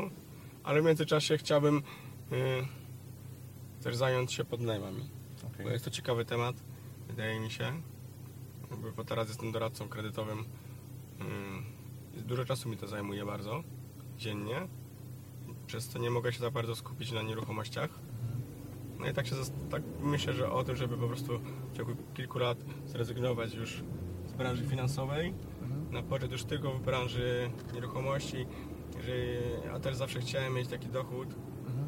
ale 0.63 0.81
w 0.81 0.85
międzyczasie 0.85 1.37
chciałbym 1.37 1.77
y, 1.77 1.81
też 3.83 3.95
zająć 3.95 4.33
się 4.33 4.45
podnajmami, 4.45 5.09
Okay. 5.53 5.63
bo 5.65 5.69
jest 5.71 5.85
to 5.85 5.91
ciekawy 5.91 6.25
temat, 6.25 6.55
wydaje 7.07 7.39
mi 7.39 7.51
się, 7.51 7.81
bo 8.95 9.03
teraz 9.05 9.27
jestem 9.27 9.51
doradcą 9.51 9.89
kredytowym, 9.89 10.39
y, 12.17 12.21
dużo 12.21 12.45
czasu 12.45 12.69
mi 12.69 12.77
to 12.77 12.87
zajmuje 12.87 13.25
bardzo, 13.25 13.63
dziennie, 14.17 14.67
przez 15.67 15.87
co 15.87 15.99
nie 15.99 16.09
mogę 16.09 16.33
się 16.33 16.39
za 16.39 16.51
bardzo 16.51 16.75
skupić 16.75 17.11
na 17.11 17.21
nieruchomościach. 17.21 17.89
No 19.03 19.09
i 19.09 19.13
tak 19.13 19.27
się 19.27 19.35
tak 19.69 19.81
myślę, 20.01 20.33
że 20.33 20.51
o 20.51 20.63
tym, 20.63 20.75
żeby 20.75 20.97
po 20.97 21.07
prostu 21.07 21.39
w 21.73 21.77
ciągu 21.77 21.91
kilku 22.13 22.39
lat 22.39 22.57
zrezygnować 22.85 23.53
już 23.53 23.83
z 24.25 24.33
branży 24.33 24.65
finansowej, 24.65 25.33
Mhm. 25.61 25.91
na 25.93 26.03
poczet 26.03 26.31
już 26.31 26.43
tylko 26.43 26.71
w 26.71 26.81
branży 26.81 27.49
nieruchomości, 27.73 28.45
że 29.05 29.11
ja 29.65 29.79
też 29.79 29.95
zawsze 29.95 30.19
chciałem 30.19 30.53
mieć 30.53 30.67
taki 30.67 30.87
dochód, 30.87 31.27
Mhm. 31.67 31.87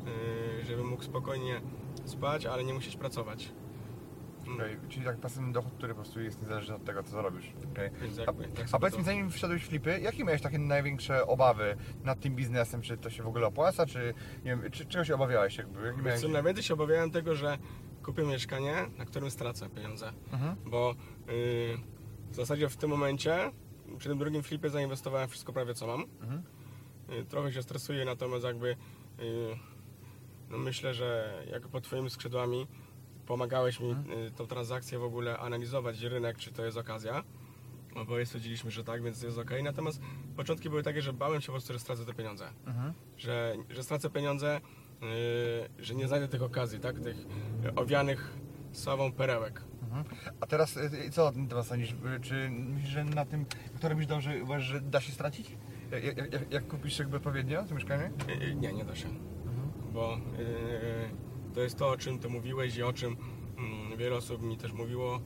yy, 0.59 0.65
żebym 0.65 0.87
mógł 0.87 1.03
spokojnie 1.03 1.61
spać, 2.05 2.45
ale 2.45 2.63
nie 2.63 2.73
musieć 2.73 2.95
pracować. 2.95 3.51
Okej, 4.53 4.77
Czyli 4.89 5.05
tak 5.05 5.17
pasywny 5.17 5.53
dochód, 5.53 5.73
który 5.73 5.93
po 5.93 6.01
prostu 6.01 6.21
jest 6.21 6.41
niezależny 6.41 6.75
od 6.75 6.85
tego, 6.85 7.03
co 7.03 7.09
zarobisz. 7.09 7.53
Okay. 7.71 7.91
Więc 8.01 8.19
A, 8.19 8.25
tak 8.25 8.35
a 8.71 8.79
powiedz 8.79 8.97
mi, 8.97 9.03
zanim 9.03 9.29
wszedłeś 9.29 9.63
w 9.63 9.67
flipy, 9.67 9.99
jakie 9.99 10.23
miałeś 10.23 10.41
takie 10.41 10.59
największe 10.59 11.27
obawy 11.27 11.77
nad 12.03 12.19
tym 12.19 12.35
biznesem? 12.35 12.81
Czy 12.81 12.97
to 12.97 13.09
się 13.09 13.23
w 13.23 13.27
ogóle 13.27 13.47
opłaca, 13.47 13.85
czy 13.85 14.13
nie 14.45 14.57
wiem, 14.57 14.71
czy, 14.71 14.85
czego 14.85 15.05
się 15.05 15.15
obawiałeś? 15.15 15.57
Jakby? 15.57 15.93
Miałeś... 16.03 16.21
co, 16.21 16.27
najwięcej 16.27 16.63
się 16.63 16.73
obawiałem 16.73 17.11
tego, 17.11 17.35
że 17.35 17.57
kupię 18.03 18.23
mieszkanie, 18.23 18.75
na 18.97 19.05
którym 19.05 19.31
stracę 19.31 19.69
pieniądze. 19.69 20.13
Mhm. 20.33 20.55
Bo 20.65 20.95
yy, 21.27 21.77
w 22.31 22.35
zasadzie 22.35 22.69
w 22.69 22.77
tym 22.77 22.89
momencie, 22.89 23.51
przy 23.97 24.09
tym 24.09 24.17
drugim 24.17 24.43
flipie 24.43 24.69
zainwestowałem 24.69 25.29
wszystko 25.29 25.53
prawie 25.53 25.73
co 25.73 25.87
mam. 25.87 26.05
Mhm. 26.21 26.43
Y, 27.09 27.25
Trochę 27.25 27.51
się 27.51 27.63
stresuję, 27.63 28.05
natomiast 28.05 28.43
jakby 28.43 28.67
y, 28.69 28.75
no 30.49 30.57
myślę, 30.57 30.93
że 30.93 31.33
jak 31.51 31.67
pod 31.67 31.83
Twoimi 31.83 32.09
skrzydłami 32.09 32.67
pomagałeś 33.27 33.79
mi 33.79 33.91
y, 33.91 34.31
tą 34.35 34.47
transakcję 34.47 34.99
w 34.99 35.03
ogóle 35.03 35.37
analizować 35.37 36.01
rynek, 36.01 36.37
czy 36.37 36.51
to 36.51 36.65
jest 36.65 36.77
okazja. 36.77 37.23
No 37.95 38.05
bo 38.05 38.25
stwierdziliśmy, 38.25 38.71
że 38.71 38.83
tak, 38.83 39.03
więc 39.03 39.21
jest 39.23 39.37
ok. 39.37 39.51
Natomiast 39.63 40.01
początki 40.35 40.69
były 40.69 40.83
takie, 40.83 41.01
że 41.01 41.13
bałem 41.13 41.41
się 41.41 41.45
po 41.45 41.51
prostu, 41.51 41.73
że 41.73 41.79
stracę 41.79 42.05
te 42.05 42.13
pieniądze. 42.13 42.49
Mhm. 42.65 42.93
Że, 43.17 43.55
że 43.69 43.83
stracę 43.83 44.09
pieniądze, 44.09 44.61
że 45.79 45.95
nie 45.95 46.07
znajdę 46.07 46.27
tych 46.27 46.43
okazji, 46.43 46.79
tak? 46.79 46.99
Tych 46.99 47.17
owianych 47.75 48.33
sławą 48.71 49.11
perełek. 49.11 49.61
Mhm. 49.83 50.05
A 50.41 50.45
teraz 50.47 50.77
y, 50.77 51.09
co 51.11 51.31
temat 51.31 51.67
sądzisz? 51.67 51.91
Y, 51.91 52.19
Czy 52.21 52.49
myślisz, 52.49 52.89
że 52.91 53.03
na 53.03 53.25
tym, 53.25 53.45
robisz 53.83 54.07
dobrze, 54.07 54.43
uważasz, 54.43 54.67
że 54.67 54.81
da 54.81 55.01
się 55.01 55.11
stracić? 55.11 55.57
Jak, 55.91 56.03
jak, 56.17 56.51
jak, 56.51 56.67
kupisz 56.67 56.99
jakby 56.99 57.17
odpowiednio 57.17 57.63
to 57.63 57.75
mieszkanie? 57.75 58.11
Y, 58.41 58.55
Nie, 58.55 58.73
nie 58.73 58.85
da 58.85 58.95
się. 58.95 59.07
Bo 59.93 60.17
y, 60.17 60.19
to 61.55 61.61
jest 61.61 61.77
to, 61.77 61.89
o 61.89 61.97
czym 61.97 62.19
ty 62.19 62.29
mówiłeś 62.29 62.77
i 62.77 62.83
o 62.83 62.93
czym 62.93 63.17
mm, 63.57 63.97
wiele 63.97 64.15
osób 64.15 64.41
mi 64.41 64.57
też 64.57 64.71
mówiło. 64.73 65.19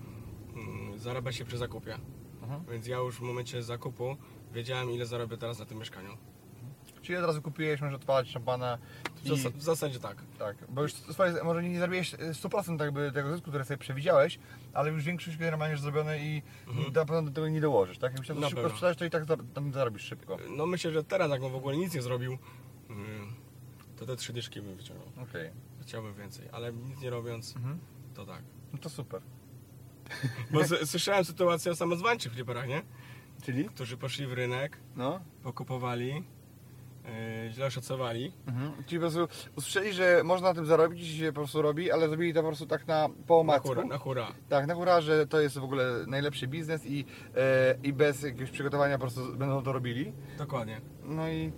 mm, 0.56 1.00
Zarabia 1.00 1.32
się 1.32 1.46
przy 1.46 1.58
zakupie. 1.58 1.98
Mhm. 2.42 2.64
Więc 2.72 2.88
ja 2.88 2.98
już 2.98 3.16
w 3.16 3.22
momencie 3.22 3.64
zakupu 3.64 4.16
wiedziałem, 4.54 4.92
ile 4.92 5.06
zarobię 5.06 5.38
teraz 5.38 5.60
na 5.60 5.66
tym 5.66 5.78
mieszkaniu. 5.78 6.18
Czyli 7.02 7.18
od 7.18 7.26
razu 7.26 7.42
kupiłeś, 7.42 7.82
możesz 7.82 7.96
odpalać 7.96 8.30
szampana 8.30 8.78
W, 9.24 9.28
i... 9.28 9.36
w 9.60 9.64
zasadzie 9.64 10.00
tak. 10.00 10.18
Tak, 10.40 10.58
bo 10.70 10.82
już 10.82 10.94
swoje, 10.94 11.44
może 11.44 11.64
nie 11.64 11.80
zarobiłeś 11.80 12.14
y, 12.14 12.18
100% 12.18 12.82
jakby 12.84 13.12
tego 13.12 13.30
zysku, 13.32 13.50
który 13.50 13.64
sobie 13.66 13.78
przewidziałeś, 13.78 14.40
ale 14.74 14.92
już 14.92 15.04
większość 15.04 15.38
generalnie 15.38 15.72
już 15.72 15.82
zrobione 15.82 16.20
i 16.20 16.42
Mhm. 16.68 16.94
na 16.94 17.06
pewno 17.06 17.22
do 17.22 17.32
tego 17.32 17.50
nie 17.50 17.62
dołożysz, 17.62 17.98
tak? 17.98 18.14
Jak 18.14 18.26
się 18.26 18.34
to 18.34 18.40
Na 18.40 18.48
szybko 18.48 18.62
pewno. 18.62 18.78
sprzedać, 18.78 18.98
to 18.98 19.06
i 19.06 19.10
tak 19.10 19.24
tam 19.54 19.74
zarobisz 19.74 20.02
szybko. 20.04 20.38
No 20.50 20.66
myślę, 20.66 20.92
że 20.92 21.04
teraz 21.04 21.32
jakbym 21.32 21.52
w 21.52 21.56
ogóle 21.56 21.78
nic 21.78 21.94
nie 21.96 22.02
zrobił, 22.02 22.38
to 24.00 24.06
te 24.06 24.16
trzy 24.16 24.34
dyszki 24.34 24.62
bym 24.62 24.76
wyciągnął. 24.76 25.08
Okej. 25.30 25.50
Chciałbym 25.82 26.14
więcej, 26.14 26.48
ale 26.52 26.74
nic 26.74 27.02
nie 27.02 27.10
robiąc, 27.10 27.56
Mhm. 27.56 27.80
to 28.14 28.26
tak. 28.26 28.42
No 28.74 28.80
to 28.80 28.90
super. 28.90 29.22
Bo 30.52 30.60
słyszałem 30.86 31.26
sytuację 31.26 31.72
o 31.72 31.76
samozwańczych 31.76 32.34
fliperach, 32.34 32.68
nie? 32.68 32.82
Czyli? 33.44 33.66
Którzy 33.66 33.98
poszli 33.98 34.28
w 34.28 34.34
rynek, 34.34 34.78
No. 34.96 35.20
pokupowali, 35.44 36.08
yy, 36.16 37.52
źle 37.52 37.66
oszacowali. 37.66 38.34
Mhm. 38.48 38.72
Czyli 38.86 39.02
po 39.02 39.10
prostu 39.12 39.28
usłyszeli, 39.56 39.94
że 39.94 40.22
można 40.24 40.48
na 40.48 40.54
tym 40.54 40.66
zarobić 40.66 41.02
i 41.10 41.18
się 41.18 41.28
po 41.28 41.34
prostu 41.34 41.62
robi, 41.62 41.92
ale 41.92 42.08
zrobili 42.08 42.34
to 42.34 42.42
po 42.42 42.48
prostu 42.48 42.66
tak 42.66 42.88
na 42.88 43.10
po 43.28 43.44
Na 43.44 43.60
hura, 43.60 43.86
na 43.86 43.98
hura. 43.98 44.28
Tak, 44.50 44.68
na 44.68 44.74
hura, 44.76 45.02
że 45.02 45.28
to 45.28 45.42
jest 45.42 45.58
w 45.58 45.64
ogóle 45.64 45.84
najlepszy 46.08 46.48
biznes 46.48 46.86
i, 46.86 47.06
e, 47.36 47.76
i 47.84 47.94
bez 47.94 48.24
jakiegoś 48.24 48.52
przygotowania 48.52 48.96
po 48.98 49.02
prostu 49.02 49.36
będą 49.36 49.64
to 49.64 49.72
robili. 49.74 50.14
Dokładnie. 50.38 50.82
No 51.06 51.30
i 51.30 51.52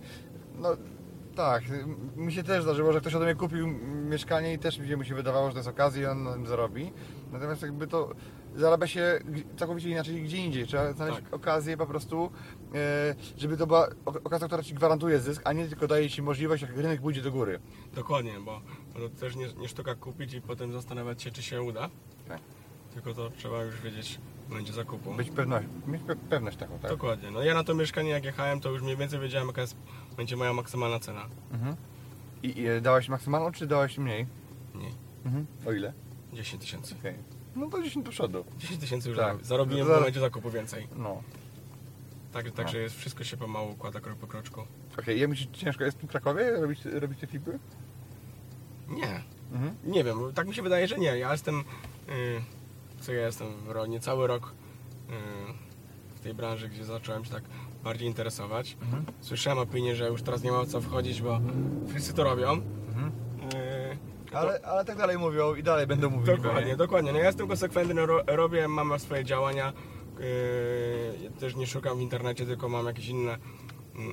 no 0.55 0.69
tak, 1.35 1.63
mi 2.15 2.33
się 2.33 2.43
też 2.43 2.63
zdarzyło, 2.63 2.93
że 2.93 3.01
ktoś 3.01 3.15
ode 3.15 3.25
mnie 3.25 3.35
kupił 3.35 3.67
mieszkanie 4.09 4.53
i 4.53 4.59
też 4.59 4.79
mi 4.79 4.87
się- 4.87 4.97
mu 4.97 5.03
się 5.03 5.15
wydawało, 5.15 5.47
że 5.47 5.51
to 5.53 5.59
jest 5.59 5.69
okazja 5.69 6.01
i 6.01 6.05
on 6.05 6.23
na 6.23 6.33
tym 6.33 6.47
zarobi. 6.47 6.91
Natomiast 7.31 7.61
jakby 7.61 7.87
to 7.87 8.11
zarabia 8.55 8.87
się 8.87 9.19
całkowicie 9.57 9.89
inaczej 9.89 10.21
gdzie 10.23 10.37
indziej. 10.37 10.67
Trzeba 10.67 10.93
znaleźć 10.93 11.19
Tak. 11.23 11.33
okazję 11.33 11.77
po 11.77 11.85
prostu, 11.87 12.31
e, 12.75 13.15
żeby 13.37 13.57
to 13.57 13.67
była 13.67 13.87
ok- 14.05 14.21
okazja, 14.23 14.47
która 14.47 14.63
Ci 14.63 14.73
gwarantuje 14.73 15.19
zysk, 15.19 15.41
a 15.45 15.53
nie 15.53 15.67
tylko 15.67 15.87
daje 15.87 16.09
Ci 16.09 16.21
możliwość, 16.21 16.61
jak 16.61 16.77
rynek 16.77 17.01
pójdzie 17.01 17.21
do 17.21 17.31
góry. 17.31 17.59
Dokładnie, 17.95 18.33
bo 18.45 18.61
to 18.93 19.09
też 19.19 19.35
nie, 19.35 19.53
nie 19.53 19.67
sztuka 19.67 19.95
kupić 19.95 20.33
i 20.33 20.41
potem 20.41 20.71
zastanawiać 20.73 21.23
się, 21.23 21.31
czy 21.31 21.43
się 21.43 21.61
uda. 21.61 21.89
Tak. 22.27 22.39
Tylko 22.93 23.13
to 23.13 23.29
trzeba 23.29 23.63
już 23.63 23.81
wiedzieć 23.81 24.19
w 24.47 24.49
momencie 24.49 24.73
zakupu. 24.73 25.13
Być 25.13 25.29
pewność, 25.29 25.67
mieć 25.87 26.01
pe- 26.01 26.15
pewność 26.29 26.57
taką, 26.57 26.79
tak? 26.79 26.91
Dokładnie. 26.91 27.31
No 27.31 27.43
ja 27.43 27.53
na 27.53 27.63
to 27.63 27.73
mieszkanie 27.75 28.09
jak 28.09 28.23
jechałem, 28.25 28.59
to 28.59 28.69
już 28.71 28.81
mniej 28.81 28.97
więcej 28.97 29.19
wiedziałem, 29.19 29.47
jaka 29.47 29.61
jest, 29.61 29.75
będzie 30.17 30.37
moja 30.37 30.53
maksymalna 30.53 30.99
cena. 30.99 31.25
Mhm. 31.51 31.75
I, 32.43 32.59
I 32.59 32.67
e, 32.67 32.81
dałeś 32.81 33.09
maksymalną, 33.09 33.51
czy 33.51 33.67
dałeś 33.67 33.97
mniej? 33.97 34.25
Mniej. 34.73 34.91
Mhm. 35.25 35.45
O 35.65 35.71
ile? 35.71 35.93
10 36.33 36.61
tysięcy. 36.63 36.95
Okej. 36.99 37.15
No 37.55 37.69
to 37.69 37.83
10 37.83 38.05
do 38.05 38.11
przodu. 38.11 38.45
10 38.57 38.79
tysięcy 38.81 39.09
już 39.09 39.17
Tak. 39.17 39.37
zarob- 39.37 39.43
zarobiłem 39.43 39.85
w 39.87 39.89
Zar- 39.89 39.97
momencie 39.99 40.19
zakupu 40.19 40.51
więcej. 40.51 40.87
No. 40.95 41.21
Tak, 42.33 42.51
także 42.51 42.77
jest, 42.77 42.95
wszystko 42.95 43.23
się 43.23 43.37
pomału 43.37 43.71
układa 43.71 43.99
krok 43.99 44.17
po 44.17 44.27
kroczku. 44.27 44.61
Okej, 44.99 45.19
jak 45.19 45.29
myślisz, 45.29 45.49
ciężko 45.53 45.83
jest 45.83 45.97
w 45.97 46.07
Krakowie 46.07 46.51
robić, 46.51 46.85
robić 46.85 47.19
te 47.19 47.27
flipy? 47.27 47.59
Nie, 48.89 49.23
Mhm. 49.51 49.75
nie 49.83 50.03
wiem, 50.03 50.17
tak 50.35 50.47
mi 50.47 50.55
się 50.55 50.61
wydaje, 50.61 50.87
że 50.87 50.97
nie. 50.97 51.17
Ja 51.17 51.31
jestem, 51.31 51.63
yy, 52.07 52.13
co 52.99 53.13
ja 53.13 53.25
jestem, 53.25 53.47
w 53.65 53.69
ro- 53.69 53.85
niecały 53.87 54.27
rok 54.27 54.53
yy, 55.09 55.15
w 56.15 56.19
tej 56.19 56.33
branży, 56.33 56.69
gdzie 56.69 56.85
zacząłem 56.85 57.25
się 57.25 57.31
tak 57.31 57.43
bardziej 57.83 58.07
interesować. 58.07 58.77
Mhm. 58.81 59.05
Słyszałem 59.21 59.59
opinię, 59.59 59.95
że 59.95 60.07
już 60.07 60.21
teraz 60.21 60.43
nie 60.43 60.51
ma 60.51 60.59
o 60.59 60.65
co 60.65 60.81
wchodzić, 60.81 61.21
bo 61.21 61.39
wszyscy 61.89 62.13
to 62.13 62.23
robią. 62.23 62.49
Mhm. 62.87 63.11
Yy, 64.31 64.37
Ale, 64.37 64.61
ale 64.61 64.85
tak 64.85 64.97
dalej 64.97 65.17
mówią 65.17 65.55
i 65.55 65.63
dalej 65.63 65.87
będą 65.87 66.09
mówić. 66.09 66.27
Dokładnie, 66.27 66.59
pewnie. 66.59 66.75
dokładnie. 66.75 67.11
No 67.11 67.17
ja 67.17 67.25
jestem 67.25 67.47
konsekwentny, 67.47 68.05
ro, 68.05 68.23
robię, 68.27 68.67
mam 68.67 68.99
swoje 68.99 69.23
działania. 69.23 69.73
Yy, 71.23 71.31
też 71.39 71.55
nie 71.55 71.67
szukam 71.67 71.97
w 71.97 72.01
internecie, 72.01 72.45
tylko 72.45 72.69
mam 72.69 72.85
jakieś 72.85 73.07
inne, 73.07 73.37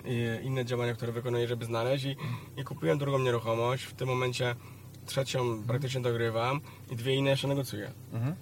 yy, 0.04 0.42
inne 0.42 0.64
działania, 0.64 0.94
które 0.94 1.12
wykonuję, 1.12 1.48
żeby 1.48 1.64
znaleźć 1.64 2.04
i, 2.04 2.16
i 2.56 2.64
kupiłem 2.64 2.98
drugą 2.98 3.18
nieruchomość. 3.18 3.84
W 3.84 3.94
tym 3.94 4.08
momencie 4.08 4.54
trzecią 5.06 5.62
praktycznie 5.66 6.00
dogrywam 6.00 6.60
i 6.90 6.96
dwie 6.96 7.14
inne 7.14 7.30
jeszcze 7.30 7.48
negocjuję. 7.48 7.92
Mhm. 8.12 8.34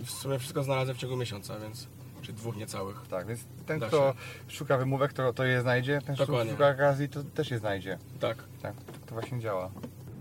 I 0.00 0.04
w 0.04 0.10
sumie 0.10 0.38
wszystko 0.38 0.62
znalazłem 0.62 0.96
w 0.96 1.00
ciągu 1.00 1.16
miesiąca, 1.16 1.58
więc 1.60 1.88
czy 2.22 2.32
dwóch 2.32 2.56
niecałych. 2.56 3.02
Tak, 3.10 3.26
więc 3.26 3.40
ten, 3.66 3.80
Da 3.80 3.88
kto 3.88 4.14
szuka 4.48 4.78
wymówek, 4.78 5.12
to, 5.12 5.32
to 5.32 5.44
je 5.44 5.60
znajdzie. 5.60 6.00
Ten, 6.06 6.14
kto 6.14 6.44
szuka 6.44 6.68
okazji, 6.68 7.08
to 7.08 7.24
też 7.24 7.50
je 7.50 7.58
znajdzie. 7.58 7.98
Tak. 8.20 8.44
Tak, 8.62 8.74
to 9.06 9.14
właśnie 9.14 9.40
działa. 9.40 9.70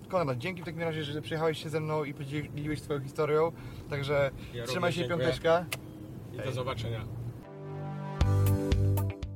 Konrad, 0.09 0.37
dzięki 0.37 0.61
w 0.61 0.65
takim 0.65 0.81
razie, 0.81 1.03
że 1.03 1.21
przyjechałeś 1.21 1.63
się 1.63 1.69
ze 1.69 1.79
mną 1.79 2.03
i 2.03 2.13
podzieliłeś 2.13 2.81
swoją 2.81 2.99
historią. 3.01 3.51
Także 3.89 4.31
Ja 4.53 4.65
trzymaj 4.65 4.91
się 4.91 4.99
dziękuję. 4.99 5.19
piąteczka. 5.19 5.65
I 6.33 6.37
do 6.37 6.51
zobaczenia. 6.51 7.05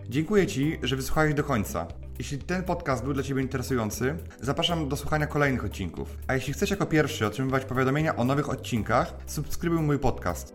Dziękuję 0.09 0.47
Ci, 0.47 0.79
że 0.83 0.95
wysłuchałeś 0.95 1.33
do 1.33 1.43
końca. 1.43 1.87
Jeśli 2.19 2.37
ten 2.37 2.63
podcast 2.63 3.03
był 3.03 3.13
dla 3.13 3.23
Ciebie 3.23 3.41
interesujący, 3.41 4.15
zapraszam 4.41 4.89
do 4.89 4.95
słuchania 4.97 5.27
kolejnych 5.27 5.65
odcinków. 5.65 6.17
A 6.27 6.33
jeśli 6.33 6.53
chcesz 6.53 6.69
jako 6.69 6.85
pierwszy 6.85 7.25
otrzymywać 7.27 7.65
powiadomienia 7.65 8.15
o 8.15 8.23
nowych 8.23 8.49
odcinkach, 8.49 9.13
subskrybuj 9.25 9.79
mój 9.81 9.99
podcast. 9.99 10.53